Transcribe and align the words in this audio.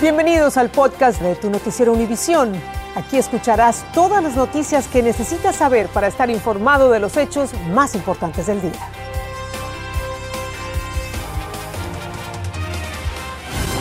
Bienvenidos 0.00 0.56
al 0.56 0.70
podcast 0.70 1.20
de 1.20 1.34
tu 1.34 1.50
noticiero 1.50 1.92
Univisión. 1.92 2.52
Aquí 2.94 3.18
escucharás 3.18 3.84
todas 3.92 4.22
las 4.22 4.36
noticias 4.36 4.86
que 4.86 5.02
necesitas 5.02 5.56
saber 5.56 5.88
para 5.88 6.06
estar 6.06 6.30
informado 6.30 6.88
de 6.92 7.00
los 7.00 7.16
hechos 7.16 7.50
más 7.72 7.96
importantes 7.96 8.46
del 8.46 8.62
día. 8.62 8.78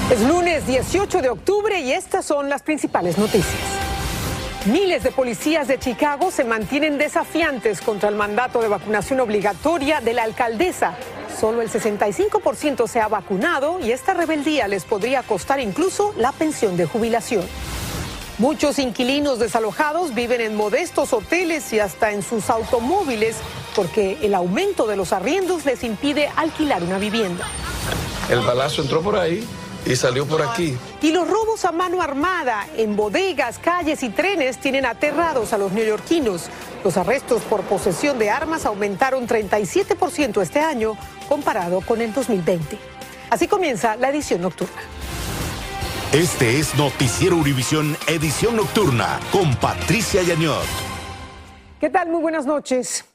Es 0.10 0.20
lunes 0.22 0.66
18 0.66 1.22
de 1.22 1.30
octubre 1.30 1.80
y 1.82 1.92
estas 1.92 2.26
son 2.26 2.50
las 2.50 2.64
principales 2.64 3.20
noticias. 3.20 3.62
Miles 4.66 5.04
de 5.04 5.12
policías 5.12 5.68
de 5.68 5.78
Chicago 5.78 6.32
se 6.32 6.44
mantienen 6.44 6.98
desafiantes 6.98 7.80
contra 7.80 8.10
el 8.10 8.16
mandato 8.16 8.60
de 8.60 8.70
vacunación 8.70 9.20
obligatoria 9.20 10.02
de 10.02 10.16
la 10.16 10.24
alcaldesa 10.24 10.96
Solo 11.40 11.62
el 11.62 11.70
65% 11.70 12.88
se 12.88 13.00
ha 13.00 13.08
vacunado 13.08 13.80
y 13.80 13.92
esta 13.92 14.16
rebeldía 14.16 14.68
les 14.68 14.86
podría 14.86 15.22
costar 15.22 15.60
incluso 15.60 16.14
la 16.18 16.32
pensión 16.32 16.78
de 16.78 16.86
jubilación. 16.86 17.46
Muchos 18.40 18.80
inquilinos 18.80 19.38
desalojados 19.38 20.16
viven 20.16 20.42
en 20.42 20.56
modestos 20.56 21.14
hoteles 21.14 21.72
y 21.74 21.80
hasta 21.80 22.12
en 22.12 22.24
sus 22.24 22.50
automóviles 22.50 23.36
porque 23.76 24.18
el 24.22 24.34
aumento 24.34 24.88
de 24.88 24.96
los 24.96 25.14
arriendos 25.14 25.66
les 25.66 25.84
impide 25.84 26.30
alquilar 26.36 26.82
una 26.84 26.98
vivienda. 26.98 27.46
El 28.30 28.42
balazo 28.42 28.82
entró 28.82 29.02
por 29.02 29.18
ahí 29.18 29.48
y 29.88 29.96
salió 29.96 30.26
por 30.26 30.42
aquí. 30.42 30.78
Y 31.02 31.12
los 31.12 31.30
robos 31.30 31.66
a 31.66 31.72
mano 31.72 32.02
armada 32.02 32.68
en 32.76 32.96
bodegas, 32.96 33.60
calles 33.60 34.04
y 34.04 34.10
trenes 34.10 34.58
tienen 34.58 34.86
aterrados 34.86 35.54
a 35.54 35.58
los 35.58 35.72
neoyorquinos. 35.72 36.50
Los 36.84 36.98
arrestos 36.98 37.42
por 37.44 37.62
posesión 37.64 38.20
de 38.20 38.30
armas 38.30 38.66
aumentaron 38.66 39.28
37% 39.28 40.42
este 40.42 40.60
año 40.60 40.98
comparado 41.28 41.82
con 41.82 42.02
el 42.02 42.14
2020. 42.14 42.78
Así 43.30 43.48
comienza 43.48 43.96
la 43.96 44.10
edición 44.10 44.42
nocturna. 44.42 44.82
Este 46.14 46.58
es 46.58 46.74
Noticiero 46.76 47.36
Univisión 47.36 47.98
Edición 48.08 48.56
Nocturna 48.56 49.20
con 49.32 49.56
Patricia 49.56 50.24
Yañot. 50.24 50.64
¿Qué 51.80 51.90
tal? 51.90 52.10
Muy 52.10 52.22
buenas 52.22 52.46
noches. 52.46 53.06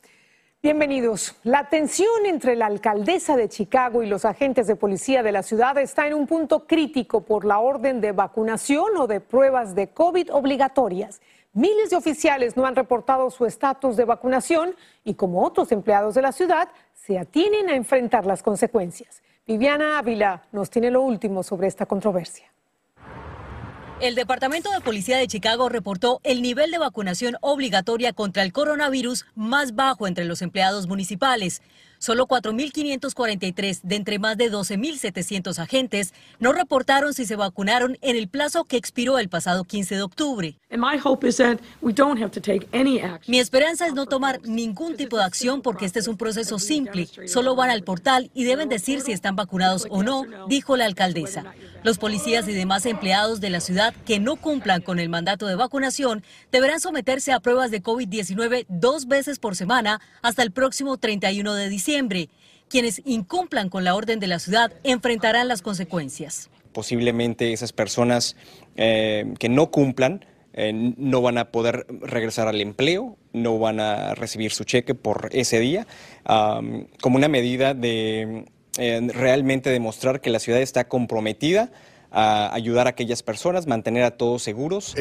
Bienvenidos. 0.64 1.34
La 1.42 1.68
tensión 1.68 2.24
entre 2.24 2.54
la 2.54 2.66
alcaldesa 2.66 3.36
de 3.36 3.48
Chicago 3.48 4.04
y 4.04 4.06
los 4.06 4.24
agentes 4.24 4.68
de 4.68 4.76
policía 4.76 5.24
de 5.24 5.32
la 5.32 5.42
ciudad 5.42 5.76
está 5.76 6.06
en 6.06 6.14
un 6.14 6.28
punto 6.28 6.68
crítico 6.68 7.22
por 7.22 7.44
la 7.44 7.58
orden 7.58 8.00
de 8.00 8.12
vacunación 8.12 8.96
o 8.96 9.08
de 9.08 9.18
pruebas 9.18 9.74
de 9.74 9.88
COVID 9.88 10.32
obligatorias. 10.32 11.20
Miles 11.52 11.90
de 11.90 11.96
oficiales 11.96 12.56
no 12.56 12.64
han 12.64 12.76
reportado 12.76 13.28
su 13.32 13.44
estatus 13.44 13.96
de 13.96 14.04
vacunación 14.04 14.76
y 15.02 15.14
como 15.14 15.42
otros 15.42 15.72
empleados 15.72 16.14
de 16.14 16.22
la 16.22 16.30
ciudad 16.30 16.68
se 16.94 17.18
atienen 17.18 17.68
a 17.68 17.74
enfrentar 17.74 18.24
las 18.24 18.44
consecuencias. 18.44 19.20
Viviana 19.44 19.98
Ávila 19.98 20.44
nos 20.52 20.70
tiene 20.70 20.92
lo 20.92 21.02
último 21.02 21.42
sobre 21.42 21.66
esta 21.66 21.86
controversia. 21.86 22.51
El 24.02 24.16
Departamento 24.16 24.68
de 24.72 24.80
Policía 24.80 25.16
de 25.16 25.28
Chicago 25.28 25.68
reportó 25.68 26.20
el 26.24 26.42
nivel 26.42 26.72
de 26.72 26.78
vacunación 26.78 27.36
obligatoria 27.40 28.12
contra 28.12 28.42
el 28.42 28.52
coronavirus 28.52 29.26
más 29.36 29.76
bajo 29.76 30.08
entre 30.08 30.24
los 30.24 30.42
empleados 30.42 30.88
municipales. 30.88 31.62
Solo 32.00 32.26
4.543 32.26 33.82
de 33.84 33.94
entre 33.94 34.18
más 34.18 34.36
de 34.36 34.50
12.700 34.50 35.56
agentes 35.60 36.14
no 36.40 36.52
reportaron 36.52 37.14
si 37.14 37.26
se 37.26 37.36
vacunaron 37.36 37.96
en 38.00 38.16
el 38.16 38.26
plazo 38.26 38.64
que 38.64 38.76
expiró 38.76 39.20
el 39.20 39.28
pasado 39.28 39.62
15 39.62 39.94
de 39.94 40.02
octubre. 40.02 40.58
Mi 43.26 43.38
esperanza 43.38 43.86
es 43.86 43.92
no 43.92 44.06
tomar 44.06 44.40
ningún 44.42 44.96
tipo 44.96 45.18
de 45.18 45.24
acción 45.24 45.60
porque 45.60 45.84
este 45.84 45.98
es 45.98 46.08
un 46.08 46.16
proceso 46.16 46.58
simple. 46.58 47.06
Solo 47.26 47.54
van 47.54 47.70
al 47.70 47.82
portal 47.82 48.30
y 48.32 48.44
deben 48.44 48.68
decir 48.68 49.02
si 49.02 49.12
están 49.12 49.36
vacunados 49.36 49.86
o 49.90 50.02
no, 50.02 50.24
dijo 50.48 50.76
la 50.76 50.86
alcaldesa. 50.86 51.44
Los 51.82 51.98
policías 51.98 52.48
y 52.48 52.52
demás 52.52 52.86
empleados 52.86 53.40
de 53.40 53.50
la 53.50 53.60
ciudad 53.60 53.94
que 54.06 54.18
no 54.18 54.36
cumplan 54.36 54.80
con 54.80 54.98
el 54.98 55.08
mandato 55.08 55.46
de 55.46 55.56
vacunación 55.56 56.22
deberán 56.50 56.80
someterse 56.80 57.32
a 57.32 57.40
pruebas 57.40 57.70
de 57.70 57.82
COVID-19 57.82 58.64
dos 58.68 59.06
veces 59.06 59.38
por 59.38 59.56
semana 59.56 60.00
hasta 60.22 60.42
el 60.42 60.52
próximo 60.52 60.96
31 60.96 61.54
de 61.54 61.68
diciembre. 61.68 62.30
Quienes 62.68 63.02
incumplan 63.04 63.68
con 63.68 63.84
la 63.84 63.94
orden 63.94 64.20
de 64.20 64.26
la 64.26 64.38
ciudad 64.38 64.72
enfrentarán 64.84 65.48
las 65.48 65.60
consecuencias. 65.60 66.48
Posiblemente 66.72 67.52
esas 67.52 67.72
personas 67.72 68.36
eh, 68.76 69.34
que 69.38 69.50
no 69.50 69.70
cumplan 69.70 70.24
eh, 70.54 70.72
no 70.96 71.22
van 71.22 71.38
a 71.38 71.50
poder 71.50 71.86
regresar 72.00 72.48
al 72.48 72.60
empleo, 72.60 73.16
no 73.32 73.58
van 73.58 73.80
a 73.80 74.14
recibir 74.14 74.52
su 74.52 74.64
cheque 74.64 74.94
por 74.94 75.28
ese 75.32 75.60
día, 75.60 75.86
como 76.24 77.16
una 77.16 77.28
medida 77.28 77.74
de 77.74 78.44
eh, 78.78 79.00
realmente 79.12 79.68
demostrar 79.68 80.20
que 80.22 80.30
la 80.30 80.38
ciudad 80.38 80.60
está 80.60 80.88
comprometida 80.88 81.70
a 82.10 82.54
ayudar 82.54 82.86
a 82.86 82.90
aquellas 82.90 83.22
personas, 83.22 83.66
mantener 83.66 84.02
a 84.04 84.12
todos 84.12 84.42
seguros. 84.42 84.94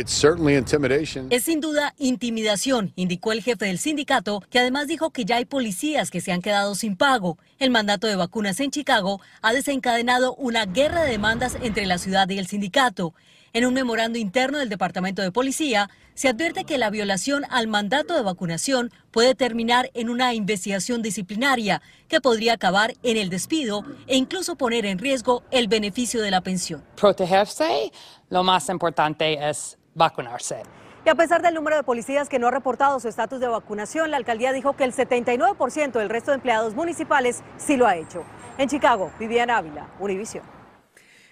Es 1.30 1.44
sin 1.44 1.60
duda 1.60 1.94
intimidación, 1.98 2.94
indicó 2.96 3.32
el 3.32 3.42
jefe 3.42 3.66
del 3.66 3.80
sindicato, 3.80 4.42
que 4.50 4.60
además 4.60 4.88
dijo 4.88 5.12
que 5.12 5.26
ya 5.26 5.38
hay 5.38 5.46
policías 5.46 6.10
que 6.10 6.22
se 6.22 6.32
han 6.32 6.42
quedado 6.42 6.76
sin 6.76 6.96
pago. 6.96 7.38
El 7.60 7.70
mandato 7.70 8.08
de 8.08 8.16
vacunas 8.16 8.60
en 8.60 8.72
Chicago 8.72 9.22
ha 9.42 9.54
desencadenado 9.54 10.36
una 10.36 10.66
guerra 10.66 11.04
de 11.04 11.12
demandas 11.12 11.58
entre 11.62 11.86
la 11.86 11.98
ciudad 11.98 12.30
y 12.30 12.38
el 12.38 12.48
sindicato. 12.48 13.14
En 13.54 13.66
un 13.66 13.74
memorando 13.74 14.18
interno 14.18 14.60
del 14.60 14.70
Departamento 14.70 15.22
de 15.22 15.34
Policía, 15.34 15.90
se 16.14 16.30
advierte 16.30 16.64
que 16.64 16.78
la 16.78 16.90
violación 16.90 17.44
al 17.50 17.68
mandato 17.68 18.16
de 18.16 18.22
vacunación 18.22 18.92
puede 19.12 19.36
terminar 19.36 19.90
en 19.94 20.10
una 20.10 20.34
investigación 20.34 21.02
disciplinaria 21.02 21.82
que 22.08 22.22
podría 22.22 22.54
acabar 22.54 22.94
en 23.04 23.18
el 23.18 23.30
despido 23.30 23.84
e 24.08 24.16
incluso 24.16 24.56
poner 24.56 24.86
en 24.86 25.00
riesgo 25.00 25.44
el 25.52 25.68
beneficio 25.68 26.22
de 26.22 26.32
la 26.32 26.40
pensión. 26.40 26.82
Protegerse, 26.96 27.92
lo 28.30 28.42
más 28.42 28.70
importante 28.70 29.50
es 29.50 29.78
vacunarse. 29.96 30.64
Y 31.06 31.10
a 31.10 31.16
pesar 31.16 31.42
del 31.42 31.54
número 31.54 31.76
de 31.76 31.84
policías 31.84 32.30
que 32.30 32.40
no 32.40 32.48
ha 32.48 32.52
reportado 32.52 33.02
su 33.02 33.10
estatus 33.10 33.42
de 33.42 33.48
vacunación, 33.48 34.12
la 34.12 34.18
alcaldía 34.18 34.54
dijo 34.54 34.78
que 34.78 34.86
el 34.86 34.94
79% 34.94 35.92
del 35.92 36.10
resto 36.10 36.32
de 36.32 36.36
empleados 36.36 36.74
municipales 36.74 37.44
sí 37.58 37.76
lo 37.76 37.86
ha 37.86 37.98
hecho. 37.98 38.24
En 38.58 38.70
Chicago, 38.70 39.12
Viviana 39.20 39.58
Ávila, 39.58 39.90
Univision. 40.00 40.61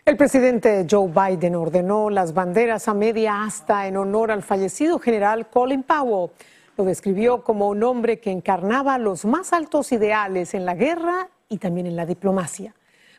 El 0.09 0.17
presidente 0.17 0.87
Joe 0.89 1.07
Biden 1.07 1.53
ordenó 1.55 2.09
las 2.09 2.33
banderas 2.33 2.87
a 2.87 2.95
media 2.95 3.43
asta 3.43 3.85
en 3.85 3.95
honor 3.95 4.31
al 4.31 4.41
fallecido 4.41 4.97
general 4.97 5.51
Colin 5.51 5.83
Powell. 5.83 6.31
Lo 6.77 6.83
describió 6.83 7.43
como 7.43 7.69
un 7.69 7.83
hombre 7.83 8.19
que 8.19 8.31
encarnaba 8.31 8.97
los 8.97 9.23
más 9.23 9.53
altos 9.53 9.91
ideales 9.91 10.55
en 10.55 10.65
la 10.65 10.73
guerra 10.73 11.29
y 11.47 11.59
también 11.59 11.85
en 11.85 11.95
la 11.95 12.07
diplomacia. 12.07 12.73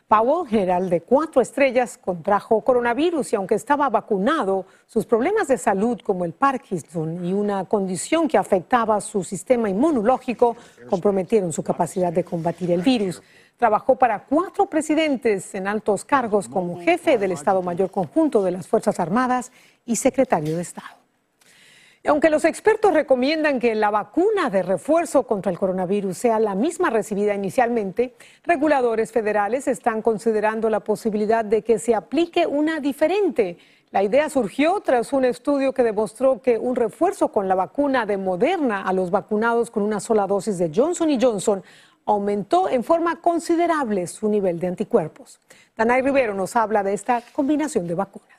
Powell, 0.09 0.45
general 0.49 0.89
de 0.89 0.99
cuatro 0.99 1.41
estrellas, 1.41 1.97
contrajo 1.97 2.59
coronavirus 2.59 3.31
y 3.31 3.35
aunque 3.37 3.55
estaba 3.55 3.89
vacunado, 3.89 4.65
sus 4.85 5.05
problemas 5.05 5.47
de 5.47 5.57
salud 5.57 5.97
como 6.03 6.25
el 6.25 6.33
Parkinson 6.33 7.23
y 7.23 7.31
una 7.31 7.63
condición 7.63 8.27
que 8.27 8.37
afectaba 8.37 8.99
su 8.99 9.23
sistema 9.23 9.69
inmunológico 9.69 10.57
comprometieron 10.89 11.53
su 11.53 11.63
capacidad 11.63 12.11
de 12.11 12.25
combatir 12.25 12.69
el 12.71 12.81
virus. 12.81 13.23
Trabajó 13.61 13.95
para 13.95 14.23
cuatro 14.23 14.65
presidentes 14.65 15.53
en 15.53 15.67
altos 15.67 16.03
cargos 16.03 16.47
como 16.47 16.81
jefe 16.81 17.19
del 17.19 17.31
Estado 17.31 17.61
Mayor 17.61 17.91
Conjunto 17.91 18.41
de 18.41 18.49
las 18.49 18.67
Fuerzas 18.67 18.99
Armadas 18.99 19.51
y 19.85 19.97
secretario 19.97 20.55
de 20.55 20.63
Estado. 20.63 20.97
aunque 22.07 22.31
los 22.31 22.43
expertos 22.43 22.91
recomiendan 22.91 23.59
que 23.59 23.75
la 23.75 23.91
vacuna 23.91 24.49
de 24.49 24.63
refuerzo 24.63 25.27
contra 25.27 25.51
el 25.51 25.59
coronavirus 25.59 26.17
sea 26.17 26.39
la 26.39 26.55
misma 26.55 26.89
recibida 26.89 27.35
inicialmente, 27.35 28.15
reguladores 28.45 29.11
federales 29.11 29.67
están 29.67 30.01
considerando 30.01 30.67
la 30.71 30.79
posibilidad 30.79 31.45
de 31.45 31.61
que 31.61 31.77
se 31.77 31.93
aplique 31.93 32.47
una 32.47 32.79
diferente. 32.79 33.59
La 33.91 34.01
idea 34.01 34.29
surgió 34.31 34.79
tras 34.79 35.13
un 35.13 35.25
estudio 35.25 35.73
que 35.73 35.83
demostró 35.83 36.41
que 36.41 36.57
un 36.57 36.75
refuerzo 36.75 37.27
con 37.27 37.47
la 37.47 37.55
vacuna 37.55 38.07
de 38.07 38.17
Moderna 38.17 38.81
a 38.81 38.93
los 38.93 39.11
vacunados 39.11 39.69
con 39.69 39.83
una 39.83 39.99
sola 39.99 40.25
dosis 40.25 40.57
de 40.57 40.71
Johnson 40.73 41.09
Johnson 41.21 41.61
aumentó 42.05 42.69
en 42.69 42.83
forma 42.83 43.21
considerable 43.21 44.07
su 44.07 44.29
nivel 44.29 44.59
de 44.59 44.67
anticuerpos. 44.67 45.39
Danay 45.77 46.01
Rivero 46.01 46.33
nos 46.33 46.55
habla 46.55 46.83
de 46.83 46.93
esta 46.93 47.21
combinación 47.33 47.87
de 47.87 47.95
vacunas. 47.95 48.31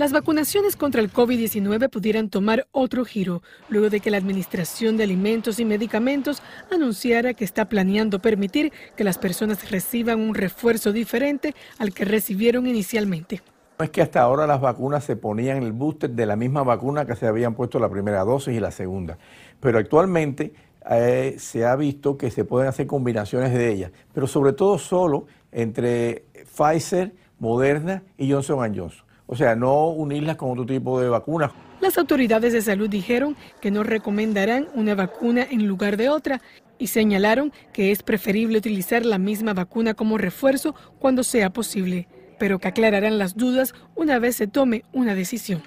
Las 0.00 0.12
vacunaciones 0.12 0.76
contra 0.76 1.02
el 1.02 1.12
COVID-19 1.12 1.90
pudieran 1.90 2.30
tomar 2.30 2.66
otro 2.72 3.04
giro 3.04 3.42
luego 3.68 3.90
de 3.90 4.00
que 4.00 4.10
la 4.10 4.16
Administración 4.16 4.96
de 4.96 5.04
Alimentos 5.04 5.60
y 5.60 5.66
Medicamentos 5.66 6.42
anunciara 6.70 7.34
que 7.34 7.44
está 7.44 7.66
planeando 7.66 8.18
permitir 8.18 8.72
que 8.96 9.04
las 9.04 9.18
personas 9.18 9.70
reciban 9.70 10.20
un 10.20 10.34
refuerzo 10.34 10.92
diferente 10.92 11.54
al 11.78 11.92
que 11.92 12.06
recibieron 12.06 12.66
inicialmente. 12.66 13.42
No 13.78 13.84
es 13.84 13.90
que 13.90 14.00
hasta 14.00 14.22
ahora 14.22 14.46
las 14.46 14.62
vacunas 14.62 15.04
se 15.04 15.16
ponían 15.16 15.58
en 15.58 15.62
el 15.64 15.72
booster 15.72 16.08
de 16.08 16.24
la 16.24 16.36
misma 16.36 16.62
vacuna 16.62 17.04
que 17.04 17.14
se 17.14 17.26
habían 17.26 17.54
puesto 17.54 17.78
la 17.78 17.90
primera 17.90 18.24
dosis 18.24 18.54
y 18.54 18.60
la 18.60 18.70
segunda, 18.70 19.18
pero 19.60 19.78
actualmente 19.78 20.54
eh, 20.90 21.36
se 21.38 21.64
ha 21.64 21.76
visto 21.76 22.16
que 22.16 22.30
se 22.30 22.44
pueden 22.44 22.68
hacer 22.68 22.86
combinaciones 22.86 23.52
de 23.52 23.72
ellas, 23.72 23.92
pero 24.12 24.26
sobre 24.26 24.52
todo 24.52 24.78
solo 24.78 25.26
entre 25.52 26.24
Pfizer, 26.56 27.12
Moderna 27.38 28.02
y 28.16 28.30
Johnson 28.30 28.58
Johnson. 28.74 29.04
O 29.26 29.36
sea, 29.36 29.54
no 29.54 29.88
unirlas 29.88 30.36
con 30.36 30.50
otro 30.50 30.66
tipo 30.66 31.00
de 31.00 31.08
vacunas. 31.08 31.52
Las 31.80 31.96
autoridades 31.98 32.52
de 32.52 32.60
salud 32.60 32.88
dijeron 32.90 33.36
que 33.60 33.70
no 33.70 33.82
recomendarán 33.82 34.68
una 34.74 34.94
vacuna 34.94 35.46
en 35.48 35.66
lugar 35.66 35.96
de 35.96 36.08
otra 36.08 36.42
y 36.78 36.88
señalaron 36.88 37.52
que 37.72 37.92
es 37.92 38.02
preferible 38.02 38.58
utilizar 38.58 39.06
la 39.06 39.18
misma 39.18 39.54
vacuna 39.54 39.94
como 39.94 40.18
refuerzo 40.18 40.74
cuando 40.98 41.22
sea 41.22 41.50
posible. 41.50 42.08
pero 42.38 42.58
que 42.58 42.68
aclararán 42.68 43.18
las 43.18 43.36
dudas 43.36 43.74
una 43.94 44.18
vez 44.18 44.34
se 44.34 44.46
tome 44.46 44.82
una 44.94 45.14
decisión. 45.14 45.62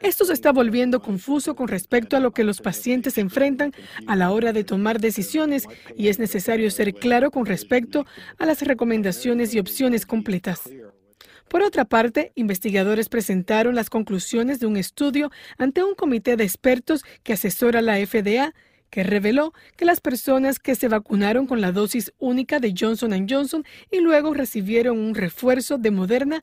Esto 0.00 0.24
se 0.24 0.32
está 0.32 0.52
volviendo 0.52 1.00
confuso 1.00 1.54
con 1.54 1.68
respecto 1.68 2.16
a 2.16 2.20
lo 2.20 2.32
que 2.32 2.44
los 2.44 2.60
pacientes 2.60 3.18
enfrentan 3.18 3.72
a 4.06 4.16
la 4.16 4.30
hora 4.30 4.52
de 4.52 4.64
tomar 4.64 5.00
decisiones 5.00 5.68
y 5.96 6.08
es 6.08 6.18
necesario 6.18 6.70
ser 6.70 6.94
claro 6.94 7.30
con 7.30 7.46
respecto 7.46 8.06
a 8.38 8.46
las 8.46 8.62
recomendaciones 8.62 9.54
y 9.54 9.58
opciones 9.58 10.06
completas. 10.06 10.62
Por 11.48 11.62
otra 11.62 11.84
parte, 11.84 12.32
investigadores 12.34 13.08
presentaron 13.08 13.76
las 13.76 13.88
conclusiones 13.88 14.58
de 14.58 14.66
un 14.66 14.76
estudio 14.76 15.30
ante 15.58 15.84
un 15.84 15.94
comité 15.94 16.36
de 16.36 16.44
expertos 16.44 17.04
que 17.22 17.34
asesora 17.34 17.82
la 17.82 18.04
FDA 18.04 18.52
que 18.90 19.02
reveló 19.02 19.52
que 19.76 19.84
las 19.84 20.00
personas 20.00 20.58
que 20.58 20.74
se 20.74 20.88
vacunaron 20.88 21.46
con 21.46 21.60
la 21.60 21.72
dosis 21.72 22.12
única 22.18 22.60
de 22.60 22.74
Johnson 22.78 23.26
Johnson 23.28 23.64
y 23.90 24.00
luego 24.00 24.34
recibieron 24.34 24.98
un 24.98 25.14
refuerzo 25.14 25.78
de 25.78 25.90
Moderna 25.90 26.42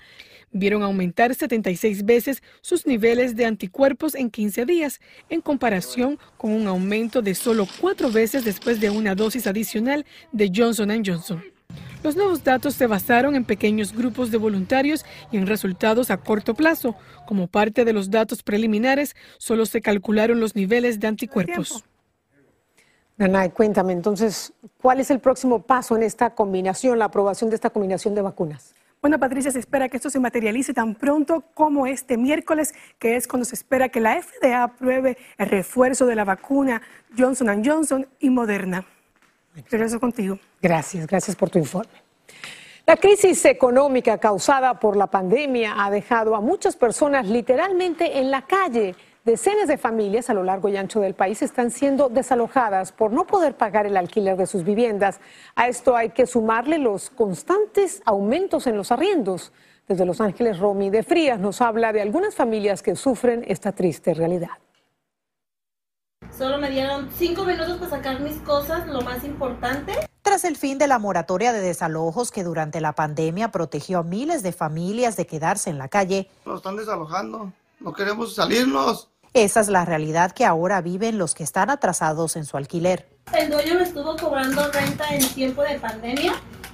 vieron 0.54 0.84
aumentar 0.84 1.36
76 1.36 2.06
veces 2.06 2.44
sus 2.62 2.86
niveles 2.86 3.36
de 3.36 3.45
anticuerpos 3.45 4.16
en 4.16 4.30
15 4.30 4.66
días, 4.66 5.01
en 5.30 5.42
comparación 5.42 6.18
con 6.38 6.51
un 6.51 6.68
aumento 6.68 7.22
de 7.22 7.36
solo 7.36 7.68
cuatro 7.81 8.12
veces 8.12 8.45
después 8.45 8.80
de 8.80 8.90
una 8.90 9.16
dosis 9.16 9.48
adicional 9.48 10.06
de 10.31 10.51
Johnson 10.56 11.04
Johnson. 11.06 11.44
Los 12.04 12.16
nuevos 12.16 12.44
datos 12.44 12.75
se 12.75 12.86
basaron 12.86 13.36
en 13.36 13.45
pequeños 13.45 13.94
grupos 13.94 14.30
de 14.30 14.38
voluntarios 14.38 15.06
y 15.31 15.38
en 15.38 15.48
resultados 15.48 16.12
a 16.12 16.18
corto 16.18 16.54
plazo. 16.54 16.95
Como 17.25 17.48
parte 17.48 17.86
de 17.86 17.94
los 17.94 18.12
datos 18.12 18.44
preliminares, 18.44 19.16
solo 19.38 19.66
se 19.66 19.81
calcularon 19.81 20.40
los 20.40 20.56
niveles 20.56 21.00
de 21.00 21.07
anticuerpos. 21.07 21.86
Nanay, 23.24 23.52
cuéntame 23.52 23.94
entonces, 23.94 24.52
¿cuál 24.81 25.00
es 25.00 25.10
el 25.10 25.20
próximo 25.20 25.62
paso 25.62 25.96
en 25.96 26.04
esta 26.04 26.31
combinación, 26.31 27.00
la 27.00 27.06
aprobación 27.06 27.50
de 27.50 27.56
esta 27.56 27.70
combinación 27.70 28.14
de 28.16 28.22
vacunas? 28.22 28.75
Bueno, 29.02 29.18
Patricia, 29.18 29.50
se 29.50 29.60
espera 29.60 29.88
que 29.88 29.96
esto 29.98 30.10
se 30.10 30.20
materialice 30.20 30.74
tan 30.74 30.96
pronto 30.96 31.44
como 31.54 31.88
este 31.88 32.18
miércoles, 32.18 32.74
que 33.00 33.16
es 33.16 33.28
cuando 33.28 33.46
se 33.46 33.56
espera 33.56 33.88
que 33.88 34.02
la 34.02 34.22
FDA 34.22 34.64
apruebe 34.64 35.18
el 35.38 35.50
refuerzo 35.50 36.06
de 36.06 36.16
la 36.16 36.25
vacuna 36.25 36.81
Johnson 37.18 37.64
Johnson 37.64 38.08
y 38.20 38.30
Moderna. 38.30 38.86
Regreso 39.69 40.02
contigo. 40.02 40.38
Gracias, 40.62 41.08
gracias 41.08 41.36
por 41.36 41.50
tu 41.50 41.60
informe. 41.60 41.94
La 42.86 42.98
crisis 42.98 43.46
económica 43.46 44.18
causada 44.18 44.78
por 44.78 44.98
la 44.98 45.08
pandemia 45.08 45.76
ha 45.78 45.90
dejado 45.90 46.36
a 46.36 46.42
muchas 46.42 46.76
personas 46.76 47.26
literalmente 47.26 48.19
en 48.19 48.30
la 48.30 48.42
calle. 48.42 48.96
Decenas 49.25 49.70
de 49.70 49.78
familias 49.78 50.30
a 50.30 50.34
lo 50.34 50.44
largo 50.44 50.68
y 50.68 50.75
ancho 50.75 51.00
del 51.00 51.14
país 51.14 51.42
están 51.42 51.72
siendo 51.72 52.10
desalojadas 52.10 52.92
por 52.92 53.14
no 53.14 53.25
poder 53.25 53.56
pagar 53.56 53.86
el 53.86 53.96
alquiler 53.96 54.36
de 54.36 54.46
sus 54.46 54.66
viviendas. 54.66 55.22
A 55.56 55.70
esto 55.70 55.96
hay 55.96 56.10
que 56.10 56.28
sumarle 56.28 56.78
los 56.78 57.10
constantes 57.10 58.02
aumentos 58.04 58.68
en 58.68 58.75
los 58.75 58.92
arriendos. 58.92 59.54
Desde 59.88 60.06
Los 60.06 60.20
Ángeles, 60.20 60.60
Romy 60.60 60.90
de 60.90 61.04
Frías 61.04 61.40
nos 61.40 61.62
habla 61.62 61.94
de 61.94 62.02
algunas 62.02 62.36
familias 62.36 62.84
que 62.84 62.98
sufren 62.98 63.46
esta 63.48 63.72
triste 63.72 64.14
realidad. 64.14 64.58
Solo 66.38 66.58
me 66.58 66.69
dieron 66.69 67.10
cinco 67.18 67.46
minutos 67.46 67.78
para 67.78 67.92
sacar 67.92 68.19
mis 68.19 68.36
cosas, 68.40 68.88
lo 68.88 69.02
más 69.04 69.24
importante. 69.24 69.94
Tras 70.22 70.44
el 70.44 70.58
fin 70.58 70.78
de 70.78 70.88
la 70.88 71.00
moratoria 71.00 71.54
de 71.54 71.62
desalojos 71.62 72.30
que 72.30 72.44
durante 72.44 72.81
la 72.81 72.92
pandemia 72.92 73.52
protegió 73.52 74.00
a 74.00 74.04
miles 74.04 74.44
de 74.44 74.52
familias 74.52 75.16
de 75.16 75.26
quedarse 75.26 75.69
en 75.69 75.78
la 75.78 75.88
calle. 75.88 76.30
Nos 76.46 76.58
están 76.58 76.76
desalojando, 76.76 77.54
no 77.80 77.94
queremos 77.94 78.36
salirnos. 78.36 79.12
Esa 79.33 79.62
es 79.62 79.68
la 79.68 79.83
realidad 79.83 80.31
que 80.31 80.45
ahora 80.45 80.80
viven 80.81 81.18
los 81.18 81.33
que 81.33 81.44
están 81.44 81.71
atrasados 81.71 82.35
en 82.35 82.45
su 82.45 82.56
alquiler. 82.56 83.09
El 83.35 83.50
dueño 83.50 83.74
me 83.74 83.81
estuvo 83.81 84.15
cobrando 84.15 84.71
renta 84.71 85.06
en 85.09 85.27
tiempo 85.30 85.63
de 85.63 85.80
pandemia. 85.80 86.33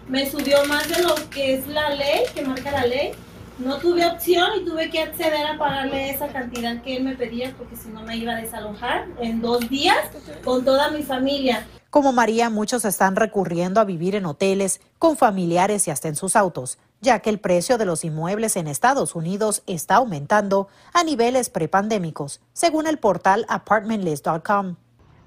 Me 0.09 0.29
subió 0.29 0.65
más 0.65 0.89
de 0.89 1.01
lo 1.01 1.15
que 1.29 1.53
es 1.53 1.67
la 1.67 1.91
ley, 1.91 2.23
que 2.35 2.41
marca 2.41 2.69
la 2.71 2.85
ley. 2.85 3.11
No 3.59 3.77
tuve 3.77 4.05
opción 4.05 4.49
y 4.59 4.65
tuve 4.65 4.89
que 4.89 5.01
acceder 5.01 5.45
a 5.45 5.57
pagarle 5.57 6.09
esa 6.09 6.27
cantidad 6.27 6.81
que 6.81 6.97
él 6.97 7.03
me 7.05 7.15
pedía 7.15 7.53
porque 7.57 7.77
si 7.77 7.87
no 7.89 8.01
me 8.01 8.17
iba 8.17 8.33
a 8.33 8.41
desalojar 8.41 9.05
en 9.21 9.41
dos 9.41 9.69
días 9.69 9.97
con 10.43 10.65
toda 10.65 10.91
mi 10.91 11.03
familia. 11.03 11.65
Como 11.89 12.11
María, 12.11 12.49
muchos 12.49 12.83
están 12.83 13.15
recurriendo 13.15 13.79
a 13.79 13.85
vivir 13.85 14.15
en 14.15 14.25
hoteles, 14.25 14.81
con 14.97 15.15
familiares 15.15 15.87
y 15.87 15.91
hasta 15.91 16.09
en 16.09 16.15
sus 16.15 16.35
autos, 16.35 16.77
ya 17.01 17.19
que 17.19 17.29
el 17.29 17.39
precio 17.39 17.77
de 17.77 17.85
los 17.85 18.03
inmuebles 18.03 18.55
en 18.55 18.67
Estados 18.67 19.15
Unidos 19.15 19.63
está 19.67 19.95
aumentando 19.95 20.67
a 20.93 21.03
niveles 21.03 21.49
prepandémicos, 21.49 22.41
según 22.53 22.87
el 22.87 22.99
portal 22.99 23.45
apartmentlist.com. 23.49 24.75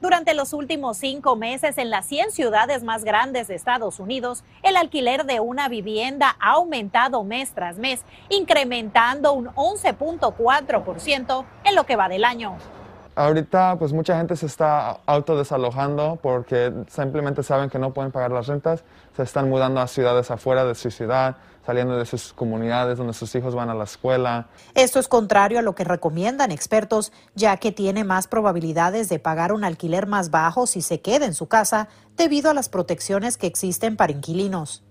Durante 0.03 0.35
los 0.35 0.53
últimos 0.53 0.97
cinco 0.97 1.37
meses, 1.37 1.79
en 1.79 1.89
las 1.89 2.07
100 2.07 2.33
ciudades 2.33 2.83
más 2.83 3.05
grandes 3.05 3.47
de 3.47 3.55
Estados 3.55 4.01
Unidos, 4.01 4.43
el 4.65 4.77
alquiler 4.77 5.27
de 5.27 5.39
una 5.39 5.69
vivienda 5.69 6.37
ha 6.41 6.55
aumentado 6.55 7.23
mes 7.23 7.53
tras 7.55 7.79
mes, 7.79 8.01
incrementando 8.29 9.33
un 9.33 9.47
11.4% 9.47 11.45
en 11.63 11.75
lo 11.77 11.87
que 11.87 11.95
va 11.95 12.09
del 12.09 12.25
año. 12.25 12.57
Ahorita 13.15 13.77
pues 13.79 13.93
mucha 13.93 14.17
gente 14.17 14.37
se 14.37 14.47
está 14.47 15.01
autodesalojando 15.05 16.19
porque 16.23 16.73
simplemente 16.89 17.43
saben 17.43 17.69
que 17.69 17.79
no 17.79 17.93
pueden 17.93 18.11
pagar 18.11 18.31
las 18.31 18.47
rentas, 18.47 18.85
se 19.15 19.23
están 19.23 19.51
mudando 19.51 19.81
a 19.81 19.87
ciudades 19.87 20.31
afuera 20.31 20.65
de 20.65 20.75
su 20.75 20.91
ciudad, 20.91 21.37
saliendo 21.67 21.97
de 21.97 22.07
sus 22.07 22.33
comunidades 22.33 22.97
donde 22.99 23.13
sus 23.13 23.35
hijos 23.35 23.55
van 23.55 23.69
a 23.69 23.75
la 23.75 23.85
escuela. 23.85 24.49
Esto 24.75 24.99
es 24.99 25.09
contrario 25.09 25.59
a 25.59 25.63
lo 25.63 25.75
que 25.75 25.85
recomiendan 25.85 26.51
expertos, 26.51 27.13
ya 27.35 27.59
que 27.59 27.71
tiene 27.71 28.03
más 28.03 28.27
probabilidades 28.27 29.11
de 29.11 29.19
pagar 29.19 29.53
un 29.53 29.65
alquiler 29.65 30.07
más 30.07 30.31
bajo 30.31 30.67
si 30.67 30.81
se 30.81 31.01
queda 31.03 31.27
en 31.27 31.35
su 31.35 31.49
casa 31.49 31.89
debido 32.17 32.51
a 32.51 32.55
las 32.55 32.69
protecciones 32.69 33.37
que 33.37 33.47
existen 33.47 33.97
para 33.97 34.13
inquilinos. 34.13 34.85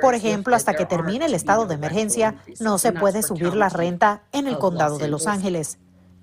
Por 0.00 0.14
ejemplo, 0.14 0.56
hasta 0.56 0.74
que 0.74 0.86
termine 0.86 1.26
el 1.26 1.34
estado 1.34 1.66
de 1.66 1.74
emergencia, 1.74 2.42
no 2.58 2.78
se 2.78 2.92
puede 2.92 3.22
subir 3.22 3.54
la 3.54 3.68
renta 3.68 4.24
en 4.32 4.48
el 4.48 4.58
condado 4.58 4.98
de 4.98 5.08
Los 5.08 5.26
Ángeles. 5.26 5.78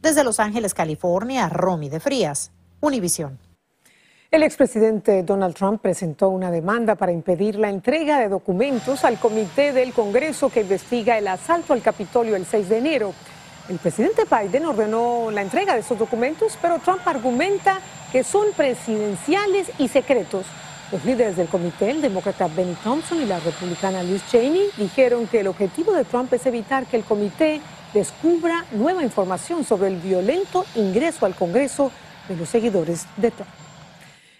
Desde 0.07 0.24
Los 0.24 0.39
Ángeles, 0.39 0.74
California, 0.74 1.50
Romy 1.50 1.89
de 1.89 2.00
Frías, 2.00 2.51
Univisión. 2.80 3.38
El 4.31 4.42
expresidente 4.42 5.21
Donald 5.21 5.54
Trump 5.54 5.81
presentó 5.81 6.30
una 6.30 6.50
demanda 6.50 6.95
para 6.95 7.12
impedir 7.12 7.59
la 7.59 7.69
entrega 7.69 8.21
de 8.21 8.30
documentos 8.30 9.04
al 9.04 9.19
comité 9.19 9.74
del 9.74 9.92
Congreso 9.92 10.50
que 10.50 10.62
investiga 10.62 11.18
el 11.18 11.27
asalto 11.27 11.74
al 11.74 11.81
Capitolio 11.81 12.38
el 12.38 12.45
6 12.45 12.69
de 12.69 12.77
enero. 12.77 13.13
El 13.68 13.80
presidente 13.80 14.24
Biden 14.24 14.68
ordenó 14.68 15.30
la 15.30 15.42
entrega 15.42 15.74
de 15.74 15.81
esos 15.81 16.00
documentos, 16.00 16.57
pero 16.62 16.80
Trump 16.80 17.06
argumenta 17.06 17.81
que 18.13 18.24
son 18.24 18.54
presidenciales 18.56 19.69
y 19.77 19.89
secretos. 19.89 20.45
Los 20.89 21.04
líderes 21.04 21.36
del 21.36 21.50
comité, 21.50 21.92
el 21.92 22.01
demócrata 22.01 22.48
Benny 22.48 22.77
Thompson 22.81 23.21
y 23.21 23.25
la 23.25 23.42
republicana 23.42 24.04
Liz 24.04 24.26
Cheney, 24.31 24.69
dijeron 24.78 25.28
que 25.28 25.42
el 25.42 25.47
objetivo 25.47 25.92
de 25.92 26.06
Trump 26.06 26.31
es 26.31 26.45
evitar 26.45 26.85
que 26.85 26.95
el 26.95 27.04
comité 27.04 27.59
descubra 27.97 28.63
nueva 28.73 29.01
información 29.01 29.63
sobre 29.63 29.87
el 29.87 29.95
violento 29.95 30.66
ingreso 30.75 31.25
al 31.25 31.33
Congreso 31.33 31.92
de 32.30 32.35
los 32.35 32.47
seguidores 32.47 33.07
de 33.18 33.31
Trump. 33.31 33.49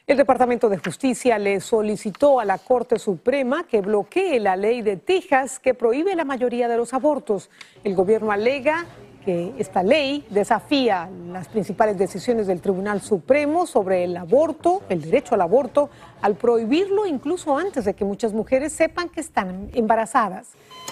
El 0.05 0.15
Departamento 0.15 0.69
de 0.69 0.77
Justicia 0.77 1.39
le 1.39 1.59
solicitó 1.59 2.39
a 2.39 2.45
la 2.45 2.59
Corte 2.59 2.99
Suprema 2.99 3.65
que 3.67 3.81
bloquee 3.81 4.39
la 4.39 4.55
ley 4.55 4.83
de 4.83 4.95
Texas 4.95 5.57
que 5.57 5.73
prohíbe 5.73 6.15
la 6.15 6.23
mayoría 6.23 6.67
de 6.67 6.77
los 6.77 6.93
abortos. 6.93 7.49
El 7.83 7.95
gobierno 7.95 8.31
alega 8.31 8.85
que 9.27 9.53
esta 9.57 9.84
ley 9.84 10.25
desafía 10.29 11.10
las 11.34 11.50
principales 11.50 11.98
decisiones 11.98 12.48
del 12.48 12.62
Tribunal 12.62 13.01
Supremo 13.01 13.67
sobre 13.67 14.05
el 14.05 14.15
aborto, 14.15 14.84
el 14.88 15.01
derecho 15.01 15.36
al 15.36 15.41
aborto, 15.41 15.89
al 16.22 16.36
prohibirlo 16.36 17.05
incluso 17.05 17.57
antes 17.57 17.84
de 17.84 17.93
que 17.93 18.05
muchas 18.05 18.31
mujeres 18.31 18.72
sepan 18.72 19.10
que 19.10 19.19
están 19.19 19.69
embarazadas. 19.74 20.51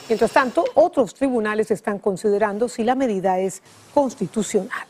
Mientras 0.09 0.33
tanto, 0.33 0.65
otros 0.73 1.13
tribunales 1.13 1.71
están 1.71 1.97
considerando 1.97 2.67
si 2.67 2.83
la 2.83 2.95
medida 2.95 3.39
es 3.39 3.63
constitucional. 3.93 4.85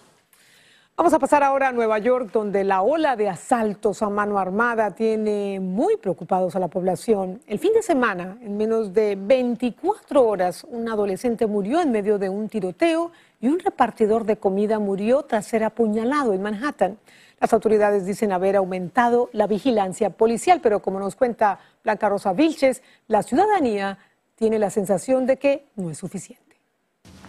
Vamos 0.97 1.13
a 1.13 1.19
pasar 1.19 1.43
ahora 1.43 1.67
a 1.67 1.71
Nueva 1.73 1.99
York, 1.99 2.29
donde 2.31 2.63
la 2.63 2.81
ola 2.81 3.17
de 3.17 3.27
asaltos 3.27 4.01
a 4.01 4.09
mano 4.09 4.39
armada 4.39 4.91
tiene 4.91 5.59
muy 5.59 5.97
preocupados 5.97 6.55
a 6.55 6.59
la 6.59 6.69
población. 6.69 7.41
El 7.47 7.59
fin 7.59 7.73
de 7.73 7.81
semana, 7.81 8.37
en 8.41 8.55
menos 8.55 8.93
de 8.93 9.17
24 9.19 10.25
horas, 10.25 10.63
un 10.63 10.87
adolescente 10.87 11.47
murió 11.47 11.81
en 11.81 11.91
medio 11.91 12.17
de 12.17 12.29
un 12.29 12.47
tiroteo 12.47 13.11
y 13.45 13.47
un 13.47 13.59
repartidor 13.59 14.25
de 14.25 14.37
comida 14.37 14.79
murió 14.79 15.21
tras 15.21 15.45
ser 15.45 15.63
apuñalado 15.63 16.33
en 16.33 16.41
Manhattan. 16.41 16.97
Las 17.39 17.53
autoridades 17.53 18.03
dicen 18.07 18.31
haber 18.31 18.55
aumentado 18.55 19.29
la 19.33 19.45
vigilancia 19.45 20.09
policial, 20.09 20.61
pero 20.63 20.81
como 20.81 20.99
nos 20.99 21.15
cuenta 21.15 21.59
Blanca 21.83 22.09
Rosa 22.09 22.33
Vilches, 22.33 22.81
la 23.07 23.21
ciudadanía 23.21 23.99
tiene 24.33 24.57
la 24.57 24.71
sensación 24.71 25.27
de 25.27 25.37
que 25.37 25.67
no 25.75 25.91
es 25.91 25.99
suficiente. 25.99 26.57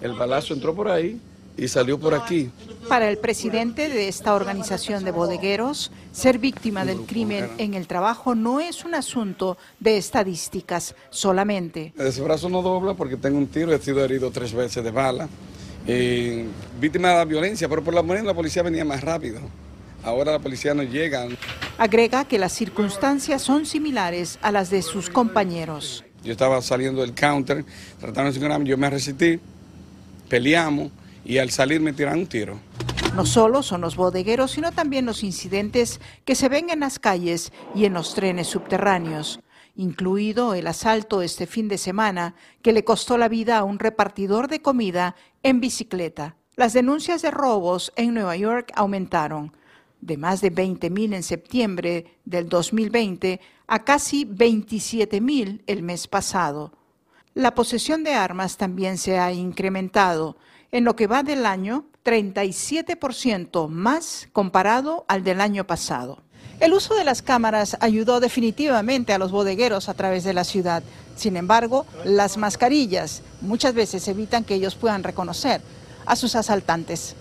El 0.00 0.14
balazo 0.14 0.54
entró 0.54 0.75
por 0.75 0.88
ahí 0.88 1.20
y 1.54 1.68
salió 1.68 2.00
por 2.00 2.14
aquí. 2.14 2.50
Para 2.88 3.11
el 3.11 3.18
presidente 3.18 3.90
de 3.90 4.08
esta 4.08 4.35
organización 4.35 5.04
de 5.04 5.11
bodegueros, 5.11 5.92
ser 6.12 6.38
víctima 6.38 6.87
del 6.87 7.00
crimen 7.00 7.50
en 7.58 7.75
el 7.75 7.87
trabajo 7.87 8.35
no 8.35 8.61
es 8.61 8.87
un 8.87 8.94
asunto 8.94 9.58
de 9.80 9.99
estadísticas 9.99 10.94
solamente. 11.11 11.92
Ese 11.99 12.23
brazo 12.23 12.49
no 12.49 12.62
dobla 12.62 12.94
porque 12.94 13.18
tengo 13.18 13.37
un 13.37 13.49
tiro, 13.49 13.75
he 13.75 13.78
sido 13.78 14.02
herido 14.02 14.30
tres 14.30 14.54
veces 14.54 14.82
de 14.82 14.90
bala. 14.90 15.28
Víctima 15.87 17.11
de 17.11 17.14
la 17.14 17.25
violencia, 17.25 17.69
pero 17.69 17.83
por 17.83 17.95
la 17.95 18.02
manera 18.02 18.26
la 18.26 18.35
policía 18.35 18.62
venía 18.62 18.85
más 18.85 19.02
rápido. 19.02 19.40
ahora 20.02 20.33
la 20.33 20.38
policía 20.38 20.75
no 20.75 20.83
llega. 20.83 21.26
Agrega 21.78 22.25
que 22.26 22.38
las 22.38 22.52
circunstancias 22.52 23.43
son 23.43 23.66
similares 23.66 24.38
a 24.43 24.52
las 24.52 24.71
de 24.71 24.83
sus 24.83 25.11
compañeros. 25.11 26.05
Yo 26.25 26.33
estaba 26.33 26.61
saliendo 26.62 27.02
del 27.02 27.14
counter, 27.14 27.64
tratando 28.00 28.33
de 28.33 28.64
yo 28.64 28.76
me 28.76 28.90
resistí, 28.90 29.38
peleamos 30.28 30.90
y 31.25 31.38
al 31.38 31.50
salir 31.50 31.81
me 31.81 31.93
tiraron 31.93 32.21
un 32.21 32.26
tiro. 32.26 32.59
No 33.14 33.25
solo 33.25 33.62
son 33.62 33.81
los 33.81 33.97
bodegueros, 33.97 34.50
sino 34.52 34.73
también 34.73 35.07
los 35.07 35.23
incidentes 35.23 36.00
que 36.25 36.35
se 36.35 36.49
ven 36.49 36.71
en 36.71 36.81
las 36.81 36.99
calles 36.99 37.52
y 37.75 37.85
en 37.85 37.95
los 37.95 38.14
trenes 38.14 38.47
subterráneos, 38.49 39.40
incluido 39.76 40.54
el 40.54 40.66
asalto 40.66 41.23
este 41.23 41.47
fin 41.47 41.68
de 41.68 41.78
semana 41.78 42.35
que 42.62 42.73
le 42.73 42.85
costó 42.85 43.18
la 43.18 43.28
vida 43.28 43.59
a 43.59 43.64
un 43.64 43.78
repartidor 43.78 44.49
de 44.49 44.62
comida 44.62 45.14
en 45.42 45.61
bicicleta. 45.61 46.37
Las 46.56 46.73
denuncias 46.73 47.23
de 47.23 47.30
robos 47.30 47.92
en 47.97 48.14
Nueva 48.14 48.37
York 48.37 48.73
aumentaron 48.75 49.52
de 50.00 50.16
más 50.16 50.40
de 50.40 50.52
20.000 50.52 51.14
en 51.14 51.23
septiembre 51.23 52.18
del 52.25 52.49
2020 52.49 53.40
a 53.66 53.85
casi 53.85 54.25
27.000 54.25 55.62
el 55.66 55.83
mes 55.83 56.06
pasado. 56.06 56.73
La 57.35 57.54
posesión 57.54 58.04
de 58.04 58.14
armas 58.14 58.56
también 58.56 58.97
se 58.97 59.18
ha 59.18 59.33
incrementado. 59.33 60.37
En 60.71 60.85
lo 60.85 60.97
que 60.97 61.06
va 61.06 61.23
del 61.23 61.45
año, 61.45 61.87
37% 62.04 63.68
más 63.68 64.28
comparado 64.33 65.04
al 65.09 65.25
del 65.25 65.40
año 65.40 65.66
pasado. 65.66 66.23
El 66.61 66.73
uso 66.73 66.95
de 66.95 67.05
las 67.05 67.23
cámaras 67.23 67.76
ayudó 67.81 68.21
definitivamente 68.21 69.12
a 69.12 69.19
los 69.19 69.31
bodegueros 69.31 69.88
a 69.88 69.95
través 69.95 70.25
de 70.25 70.33
la 70.33 70.45
ciudad. 70.45 70.83
Sin 71.14 71.37
embargo, 71.37 71.85
las 72.05 72.37
mascarillas 72.38 73.23
muchas 73.40 73.75
veces 73.75 74.09
evitan 74.09 74.45
que 74.45 74.55
ellos 74.55 74.75
puedan 74.75 75.02
reconocer 75.02 75.61
a 76.07 76.16
sus 76.16 76.35
asaltantes. 76.35 77.14